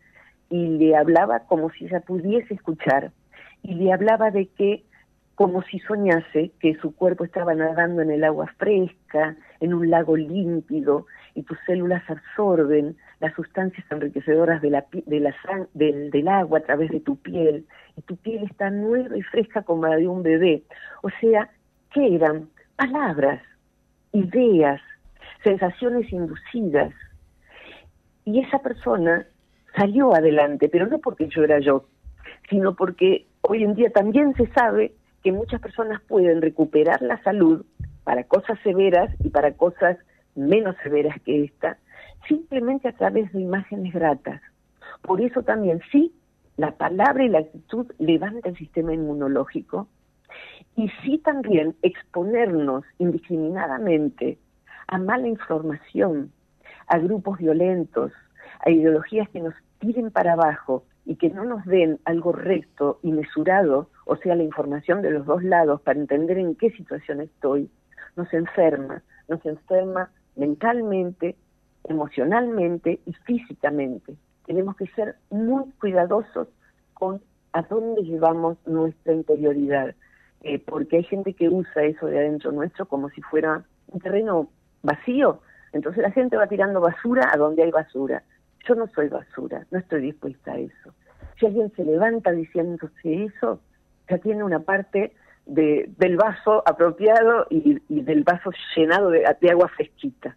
y 0.48 0.68
le 0.78 0.96
hablaba 0.96 1.40
como 1.40 1.70
si 1.70 1.86
ella 1.86 2.00
pudiese 2.00 2.54
escuchar 2.54 3.12
y 3.64 3.74
le 3.74 3.92
hablaba 3.92 4.30
de 4.30 4.46
que 4.46 4.84
como 5.34 5.62
si 5.62 5.80
soñase 5.80 6.52
que 6.60 6.76
su 6.76 6.94
cuerpo 6.94 7.24
estaba 7.24 7.54
nadando 7.54 8.02
en 8.02 8.10
el 8.10 8.22
agua 8.22 8.46
fresca, 8.56 9.36
en 9.58 9.74
un 9.74 9.90
lago 9.90 10.16
límpido, 10.16 11.06
y 11.34 11.42
tus 11.42 11.58
células 11.66 12.08
absorben 12.08 12.96
las 13.18 13.34
sustancias 13.34 13.84
enriquecedoras 13.90 14.62
de 14.62 14.70
la, 14.70 14.84
de 14.92 15.18
la 15.18 15.34
del, 15.72 16.12
del, 16.12 16.28
agua 16.28 16.58
a 16.58 16.62
través 16.62 16.90
de 16.90 17.00
tu 17.00 17.16
piel, 17.16 17.66
y 17.96 18.02
tu 18.02 18.16
piel 18.16 18.44
está 18.44 18.70
nueva 18.70 19.16
y 19.16 19.22
fresca 19.22 19.62
como 19.62 19.88
la 19.88 19.96
de 19.96 20.06
un 20.06 20.22
bebé. 20.22 20.62
O 21.02 21.10
sea, 21.20 21.50
¿qué 21.92 22.14
eran? 22.14 22.48
Palabras, 22.76 23.42
ideas, 24.12 24.80
sensaciones 25.42 26.12
inducidas. 26.12 26.92
Y 28.24 28.40
esa 28.40 28.60
persona 28.60 29.26
salió 29.76 30.14
adelante, 30.14 30.68
pero 30.68 30.86
no 30.86 30.98
porque 30.98 31.28
yo 31.28 31.42
era 31.42 31.58
yo, 31.58 31.86
sino 32.48 32.76
porque 32.76 33.26
hoy 33.46 33.62
en 33.62 33.74
día 33.74 33.90
también 33.90 34.34
se 34.34 34.46
sabe 34.48 34.94
que 35.22 35.32
muchas 35.32 35.60
personas 35.60 36.00
pueden 36.02 36.40
recuperar 36.40 37.02
la 37.02 37.22
salud 37.22 37.64
para 38.02 38.24
cosas 38.24 38.58
severas 38.62 39.14
y 39.20 39.30
para 39.30 39.52
cosas 39.52 39.98
menos 40.34 40.76
severas 40.82 41.20
que 41.22 41.44
esta, 41.44 41.78
simplemente 42.26 42.88
a 42.88 42.92
través 42.92 43.32
de 43.32 43.40
imágenes 43.40 43.92
gratas. 43.92 44.40
Por 45.02 45.20
eso 45.20 45.42
también 45.42 45.80
sí, 45.92 46.12
la 46.56 46.72
palabra 46.72 47.24
y 47.24 47.28
la 47.28 47.40
actitud 47.40 47.90
levanta 47.98 48.48
el 48.48 48.56
sistema 48.56 48.94
inmunológico 48.94 49.88
y 50.76 50.88
sí 51.02 51.18
también 51.18 51.76
exponernos 51.82 52.84
indiscriminadamente 52.98 54.38
a 54.86 54.98
mala 54.98 55.28
información, 55.28 56.32
a 56.86 56.98
grupos 56.98 57.38
violentos, 57.38 58.12
a 58.60 58.70
ideologías 58.70 59.28
que 59.30 59.40
nos 59.40 59.54
tiren 59.78 60.10
para 60.10 60.32
abajo 60.32 60.84
y 61.06 61.16
que 61.16 61.30
no 61.30 61.44
nos 61.44 61.64
den 61.64 62.00
algo 62.04 62.32
recto 62.32 62.98
y 63.02 63.12
mesurado, 63.12 63.90
o 64.06 64.16
sea, 64.16 64.34
la 64.34 64.42
información 64.42 65.02
de 65.02 65.10
los 65.10 65.26
dos 65.26 65.42
lados 65.42 65.80
para 65.82 65.98
entender 65.98 66.38
en 66.38 66.54
qué 66.54 66.70
situación 66.70 67.20
estoy, 67.20 67.70
nos 68.16 68.32
enferma, 68.32 69.02
nos 69.28 69.44
enferma 69.44 70.10
mentalmente, 70.36 71.36
emocionalmente 71.84 73.00
y 73.04 73.12
físicamente. 73.12 74.14
Tenemos 74.46 74.76
que 74.76 74.86
ser 74.88 75.16
muy 75.30 75.64
cuidadosos 75.80 76.48
con 76.94 77.20
a 77.52 77.62
dónde 77.62 78.02
llevamos 78.02 78.58
nuestra 78.66 79.12
interioridad, 79.12 79.94
eh, 80.42 80.58
porque 80.58 80.96
hay 80.96 81.04
gente 81.04 81.34
que 81.34 81.48
usa 81.48 81.84
eso 81.84 82.06
de 82.06 82.18
adentro 82.18 82.50
nuestro 82.50 82.86
como 82.86 83.08
si 83.10 83.22
fuera 83.22 83.64
un 83.88 84.00
terreno 84.00 84.48
vacío, 84.82 85.40
entonces 85.72 86.02
la 86.02 86.10
gente 86.10 86.36
va 86.36 86.46
tirando 86.46 86.80
basura 86.80 87.30
a 87.32 87.36
donde 87.36 87.62
hay 87.62 87.70
basura. 87.70 88.22
Yo 88.66 88.74
no 88.74 88.86
soy 88.94 89.08
basura, 89.08 89.66
no 89.70 89.78
estoy 89.78 90.02
dispuesta 90.02 90.52
a 90.52 90.58
eso. 90.58 90.94
Si 91.38 91.46
alguien 91.46 91.72
se 91.76 91.84
levanta 91.84 92.30
diciéndose 92.32 93.24
eso, 93.24 93.60
ya 94.08 94.18
tiene 94.18 94.44
una 94.44 94.60
parte 94.60 95.12
de, 95.46 95.90
del 95.98 96.16
vaso 96.16 96.62
apropiado 96.66 97.46
y, 97.50 97.78
del 97.88 98.24
vaso 98.24 98.50
llenado 98.76 99.10
de, 99.10 99.24
agua 99.50 99.68
fresquita. 99.68 100.36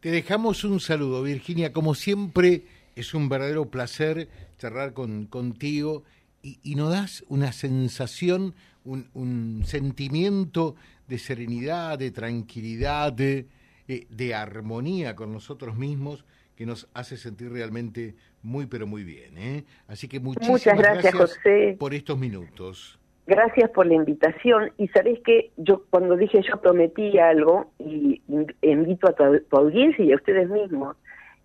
Te 0.00 0.10
dejamos 0.10 0.64
un 0.64 0.80
saludo, 0.80 1.22
Virginia. 1.22 1.72
Como 1.72 1.94
siempre, 1.94 2.64
es 2.94 3.14
un 3.14 3.28
verdadero 3.28 3.66
placer 3.70 4.28
charlar 4.58 4.92
con, 4.92 5.26
contigo 5.26 6.04
y, 6.42 6.74
nos 6.74 6.90
das 6.90 7.24
una 7.28 7.52
sensación, 7.52 8.54
un, 8.84 9.62
sentimiento 9.64 10.76
de 11.08 11.18
serenidad, 11.18 11.98
de 11.98 12.10
tranquilidad, 12.10 13.12
de, 13.12 13.46
eh, 13.88 14.06
de 14.10 14.34
armonía 14.34 15.16
con 15.16 15.32
nosotros 15.32 15.76
mismos 15.76 16.24
que 16.56 16.66
nos 16.66 16.88
hace 16.94 17.16
sentir 17.16 17.52
realmente 17.52 18.14
muy, 18.42 18.66
pero 18.66 18.86
muy 18.86 19.04
bien. 19.04 19.36
¿eh? 19.38 19.64
Así 19.88 20.08
que 20.08 20.20
muchísimas 20.20 20.78
gracias, 20.78 21.14
José. 21.14 21.76
por 21.78 21.94
estos 21.94 22.18
minutos. 22.18 22.98
Gracias 23.26 23.70
por 23.70 23.86
la 23.86 23.94
invitación. 23.94 24.72
Y 24.76 24.88
sabés 24.88 25.18
que 25.20 25.50
yo 25.56 25.84
cuando 25.90 26.16
dije 26.16 26.42
yo 26.42 26.60
prometí 26.60 27.18
algo, 27.18 27.72
y 27.78 28.20
invito 28.60 29.08
a 29.08 29.14
tu, 29.14 29.56
audiencia 29.56 30.04
y 30.04 30.12
a 30.12 30.16
ustedes 30.16 30.48
mismos, 30.48 30.96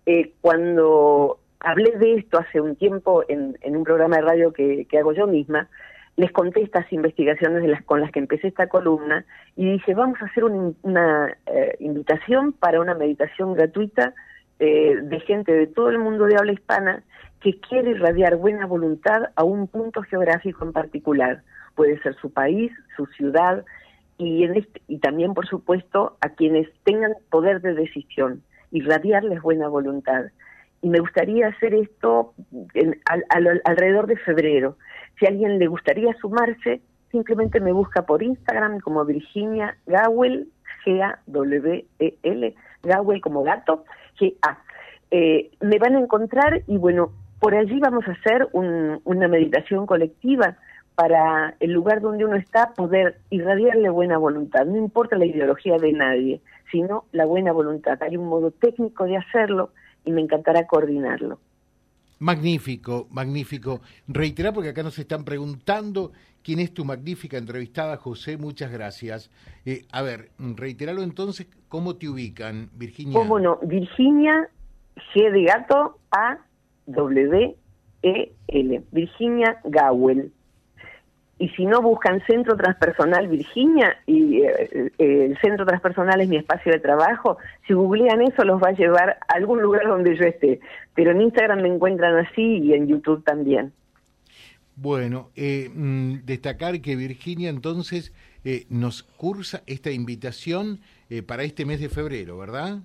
eh, 0.06 0.32
cuando 0.40 1.40
hablé 1.60 1.96
de 1.98 2.16
esto 2.16 2.38
hace 2.38 2.60
un 2.60 2.76
tiempo 2.76 3.24
en, 3.28 3.56
un 3.64 3.84
programa 3.84 4.16
de 4.16 4.22
radio 4.22 4.52
que, 4.52 4.86
hago 4.98 5.12
yo 5.12 5.26
misma, 5.26 5.68
les 6.16 6.32
conté 6.32 6.62
estas 6.62 6.92
investigaciones 6.92 7.62
de 7.62 7.68
las, 7.68 7.82
con 7.84 8.00
las 8.00 8.10
que 8.12 8.18
empecé 8.18 8.48
esta 8.48 8.68
columna 8.68 9.24
y 9.56 9.72
dije, 9.72 9.94
vamos 9.94 10.20
a 10.20 10.26
hacer 10.26 10.44
una 10.44 11.34
eh, 11.46 11.76
invitación 11.80 12.52
para 12.52 12.80
una 12.80 12.94
meditación 12.94 13.54
gratuita 13.54 14.14
eh, 14.60 14.96
de 15.02 15.20
gente 15.20 15.52
de 15.52 15.66
todo 15.66 15.88
el 15.88 15.98
mundo 15.98 16.26
de 16.26 16.36
habla 16.36 16.52
hispana 16.52 17.02
que 17.40 17.58
quiere 17.60 17.92
irradiar 17.92 18.36
buena 18.36 18.66
voluntad 18.66 19.30
a 19.34 19.44
un 19.44 19.66
punto 19.66 20.02
geográfico 20.02 20.64
en 20.64 20.72
particular. 20.72 21.42
Puede 21.74 21.98
ser 22.02 22.14
su 22.16 22.30
país, 22.30 22.70
su 22.96 23.06
ciudad 23.06 23.64
y, 24.18 24.44
en 24.44 24.56
este, 24.56 24.82
y 24.86 24.98
también, 24.98 25.32
por 25.32 25.46
supuesto, 25.48 26.18
a 26.20 26.28
quienes 26.28 26.68
tengan 26.84 27.14
poder 27.30 27.62
de 27.62 27.72
decisión, 27.72 28.42
irradiarles 28.70 29.40
buena 29.40 29.66
voluntad. 29.68 30.26
Y 30.82 30.90
me 30.90 31.00
gustaría 31.00 31.48
hacer 31.48 31.72
esto 31.72 32.34
alrededor 33.64 34.06
de 34.06 34.16
febrero. 34.16 34.76
Si 35.18 35.24
a 35.24 35.30
alguien 35.30 35.58
le 35.58 35.68
gustaría 35.68 36.12
sumarse, 36.20 36.82
simplemente 37.10 37.60
me 37.60 37.72
busca 37.72 38.02
por 38.02 38.22
Instagram 38.22 38.80
como 38.80 39.06
Virginia 39.06 39.76
Gawel, 39.86 40.48
G-A-W-E-L, 40.84 42.54
Gawel 42.82 43.20
como 43.20 43.42
gato, 43.42 43.84
G-A. 44.20 44.58
Eh, 45.10 45.50
me 45.60 45.78
van 45.78 45.96
a 45.96 46.00
encontrar 46.00 46.62
y 46.66 46.76
bueno, 46.76 47.12
por 47.40 47.54
allí 47.54 47.80
vamos 47.80 48.04
a 48.06 48.12
hacer 48.12 48.48
una 48.52 49.28
meditación 49.28 49.86
colectiva 49.86 50.56
para 50.94 51.54
el 51.60 51.72
lugar 51.72 52.02
donde 52.02 52.26
uno 52.26 52.36
está 52.36 52.74
poder 52.74 53.16
irradiarle 53.30 53.88
buena 53.88 54.18
voluntad. 54.18 54.66
No 54.66 54.76
importa 54.76 55.16
la 55.16 55.24
ideología 55.24 55.78
de 55.78 55.92
nadie, 55.92 56.40
sino 56.70 57.04
la 57.12 57.24
buena 57.24 57.52
voluntad. 57.52 58.00
Hay 58.02 58.18
un 58.18 58.26
modo 58.26 58.50
técnico 58.50 59.04
de 59.04 59.16
hacerlo 59.16 59.70
y 60.04 60.12
me 60.12 60.20
encantará 60.20 60.66
coordinarlo. 60.66 61.38
Magnífico, 62.20 63.08
magnífico. 63.10 63.80
Reiterar 64.06 64.52
porque 64.52 64.68
acá 64.68 64.82
nos 64.82 64.98
están 64.98 65.24
preguntando 65.24 66.12
quién 66.42 66.60
es 66.60 66.72
tu 66.72 66.84
magnífica 66.84 67.38
entrevistada, 67.38 67.96
José. 67.96 68.36
Muchas 68.36 68.70
gracias. 68.70 69.30
Eh, 69.64 69.86
a 69.90 70.02
ver, 70.02 70.30
reiteralo 70.38 71.02
entonces, 71.02 71.48
¿cómo 71.68 71.96
te 71.96 72.08
ubican, 72.08 72.68
Virginia? 72.74 73.14
¿Cómo 73.14 73.40
no? 73.40 73.58
Virginia 73.62 74.50
G 75.14 75.32
de 75.32 75.44
gato 75.44 75.98
A 76.10 76.38
W 76.86 77.56
E 78.02 78.32
L. 78.48 78.84
Virginia 78.92 79.58
Gawel 79.64 80.30
y 81.40 81.48
si 81.48 81.64
no 81.64 81.80
buscan 81.80 82.22
Centro 82.26 82.54
Transpersonal 82.54 83.26
Virginia 83.26 83.96
y 84.06 84.42
eh, 84.42 84.90
eh, 84.98 85.26
el 85.30 85.38
Centro 85.40 85.64
Transpersonal 85.64 86.20
es 86.20 86.28
mi 86.28 86.36
espacio 86.36 86.70
de 86.70 86.78
trabajo, 86.78 87.38
si 87.66 87.72
googlean 87.72 88.20
eso 88.20 88.44
los 88.44 88.62
va 88.62 88.68
a 88.68 88.72
llevar 88.72 89.18
a 89.26 89.34
algún 89.36 89.62
lugar 89.62 89.88
donde 89.88 90.18
yo 90.18 90.24
esté. 90.24 90.60
Pero 90.94 91.12
en 91.12 91.22
Instagram 91.22 91.62
me 91.62 91.68
encuentran 91.68 92.14
así 92.18 92.58
y 92.58 92.74
en 92.74 92.88
YouTube 92.88 93.24
también. 93.24 93.72
Bueno, 94.76 95.30
eh, 95.34 95.70
mm, 95.74 96.26
destacar 96.26 96.78
que 96.82 96.94
Virginia 96.94 97.48
entonces 97.48 98.12
nos 98.68 99.02
cursa 99.02 99.62
esta 99.66 99.90
invitación 99.90 100.80
para 101.26 101.42
este 101.42 101.66
mes 101.66 101.78
de 101.78 101.90
febrero, 101.90 102.38
¿verdad? 102.38 102.78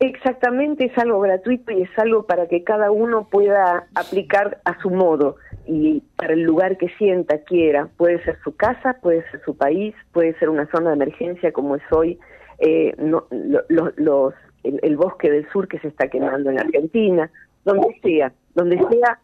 Exactamente, 0.00 0.84
es 0.84 0.98
algo 0.98 1.20
gratuito 1.20 1.72
y 1.72 1.82
es 1.82 1.98
algo 1.98 2.24
para 2.24 2.46
que 2.46 2.62
cada 2.62 2.90
uno 2.92 3.28
pueda 3.28 3.88
aplicar 3.94 4.60
a 4.64 4.80
su 4.80 4.90
modo 4.90 5.36
y 5.66 6.02
para 6.16 6.34
el 6.34 6.42
lugar 6.42 6.76
que 6.76 6.88
sienta, 6.98 7.38
quiera. 7.42 7.88
Puede 7.96 8.22
ser 8.24 8.38
su 8.44 8.54
casa, 8.54 8.98
puede 9.02 9.28
ser 9.30 9.42
su 9.44 9.56
país, 9.56 9.94
puede 10.12 10.38
ser 10.38 10.50
una 10.50 10.70
zona 10.70 10.90
de 10.90 10.96
emergencia 10.96 11.52
como 11.52 11.74
es 11.74 11.82
hoy 11.90 12.18
eh, 12.58 12.94
no, 12.98 13.26
los, 13.68 14.34
el, 14.64 14.96
bosque 14.96 15.30
del 15.30 15.48
sur 15.50 15.68
que 15.68 15.78
se 15.78 15.88
está 15.88 16.08
quemando 16.08 16.50
en 16.50 16.58
Argentina, 16.58 17.30
donde 17.64 17.88
sea, 18.02 18.32
donde 18.54 18.76
sea 18.76 19.20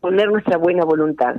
poner 0.00 0.28
nuestra 0.28 0.56
buena 0.56 0.84
voluntad. 0.84 1.36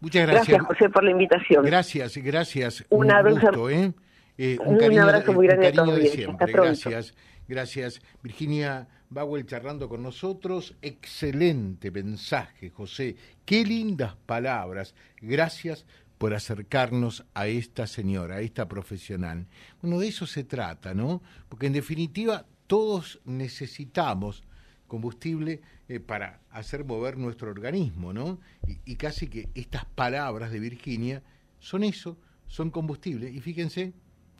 Muchas 0.00 0.28
gracias. 0.28 0.48
Gracias, 0.48 0.66
José, 0.66 0.90
por 0.90 1.02
la 1.02 1.10
invitación. 1.10 1.64
Gracias, 1.64 2.16
gracias. 2.18 2.84
Un, 2.88 3.10
abrazo, 3.10 3.68
¿eh? 3.68 3.92
Eh, 4.36 4.58
un, 4.64 4.98
abrazo 4.98 5.32
muy 5.32 5.48
grande 5.48 5.68
a 5.68 5.72
todos. 5.72 5.98
Gracias. 6.38 7.14
Gracias, 7.48 8.02
Virginia 8.22 8.86
Bauer 9.08 9.46
charlando 9.46 9.88
con 9.88 10.02
nosotros. 10.02 10.76
Excelente 10.82 11.90
mensaje, 11.90 12.68
José. 12.68 13.16
Qué 13.46 13.64
lindas 13.64 14.16
palabras. 14.26 14.94
Gracias 15.22 15.86
por 16.18 16.34
acercarnos 16.34 17.24
a 17.32 17.46
esta 17.46 17.86
señora, 17.86 18.36
a 18.36 18.40
esta 18.42 18.68
profesional. 18.68 19.46
Bueno, 19.80 19.98
de 19.98 20.08
eso 20.08 20.26
se 20.26 20.44
trata, 20.44 20.92
¿no? 20.92 21.22
Porque 21.48 21.66
en 21.66 21.72
definitiva 21.72 22.44
todos 22.66 23.18
necesitamos 23.24 24.44
combustible 24.86 25.62
eh, 25.88 26.00
para 26.00 26.40
hacer 26.50 26.84
mover 26.84 27.16
nuestro 27.16 27.50
organismo, 27.50 28.12
¿no? 28.12 28.40
Y, 28.66 28.78
y 28.84 28.96
casi 28.96 29.28
que 29.28 29.48
estas 29.54 29.86
palabras 29.86 30.50
de 30.50 30.60
Virginia 30.60 31.22
son 31.60 31.82
eso, 31.82 32.18
son 32.46 32.70
combustible. 32.70 33.30
Y 33.30 33.40
fíjense, 33.40 33.94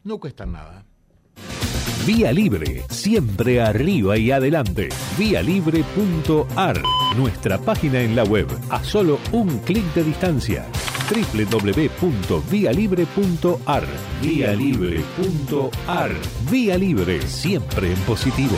no 0.04 0.20
cuestan 0.20 0.52
nada. 0.52 0.84
Vía 2.06 2.32
Libre, 2.32 2.84
siempre 2.90 3.60
arriba 3.60 4.16
y 4.16 4.30
adelante. 4.30 4.88
Vialibre.ar, 5.18 6.80
nuestra 7.16 7.58
página 7.58 8.00
en 8.00 8.14
la 8.16 8.24
web, 8.24 8.46
a 8.70 8.82
solo 8.82 9.18
un 9.32 9.58
clic 9.60 9.84
de 9.94 10.04
distancia. 10.04 10.64
www.vialibre.ar 11.10 13.84
Vía 14.22 14.54
Libre.ar 14.54 16.12
Vía 16.50 16.78
Libre, 16.78 17.20
siempre 17.22 17.92
en 17.92 17.98
positivo. 18.00 18.56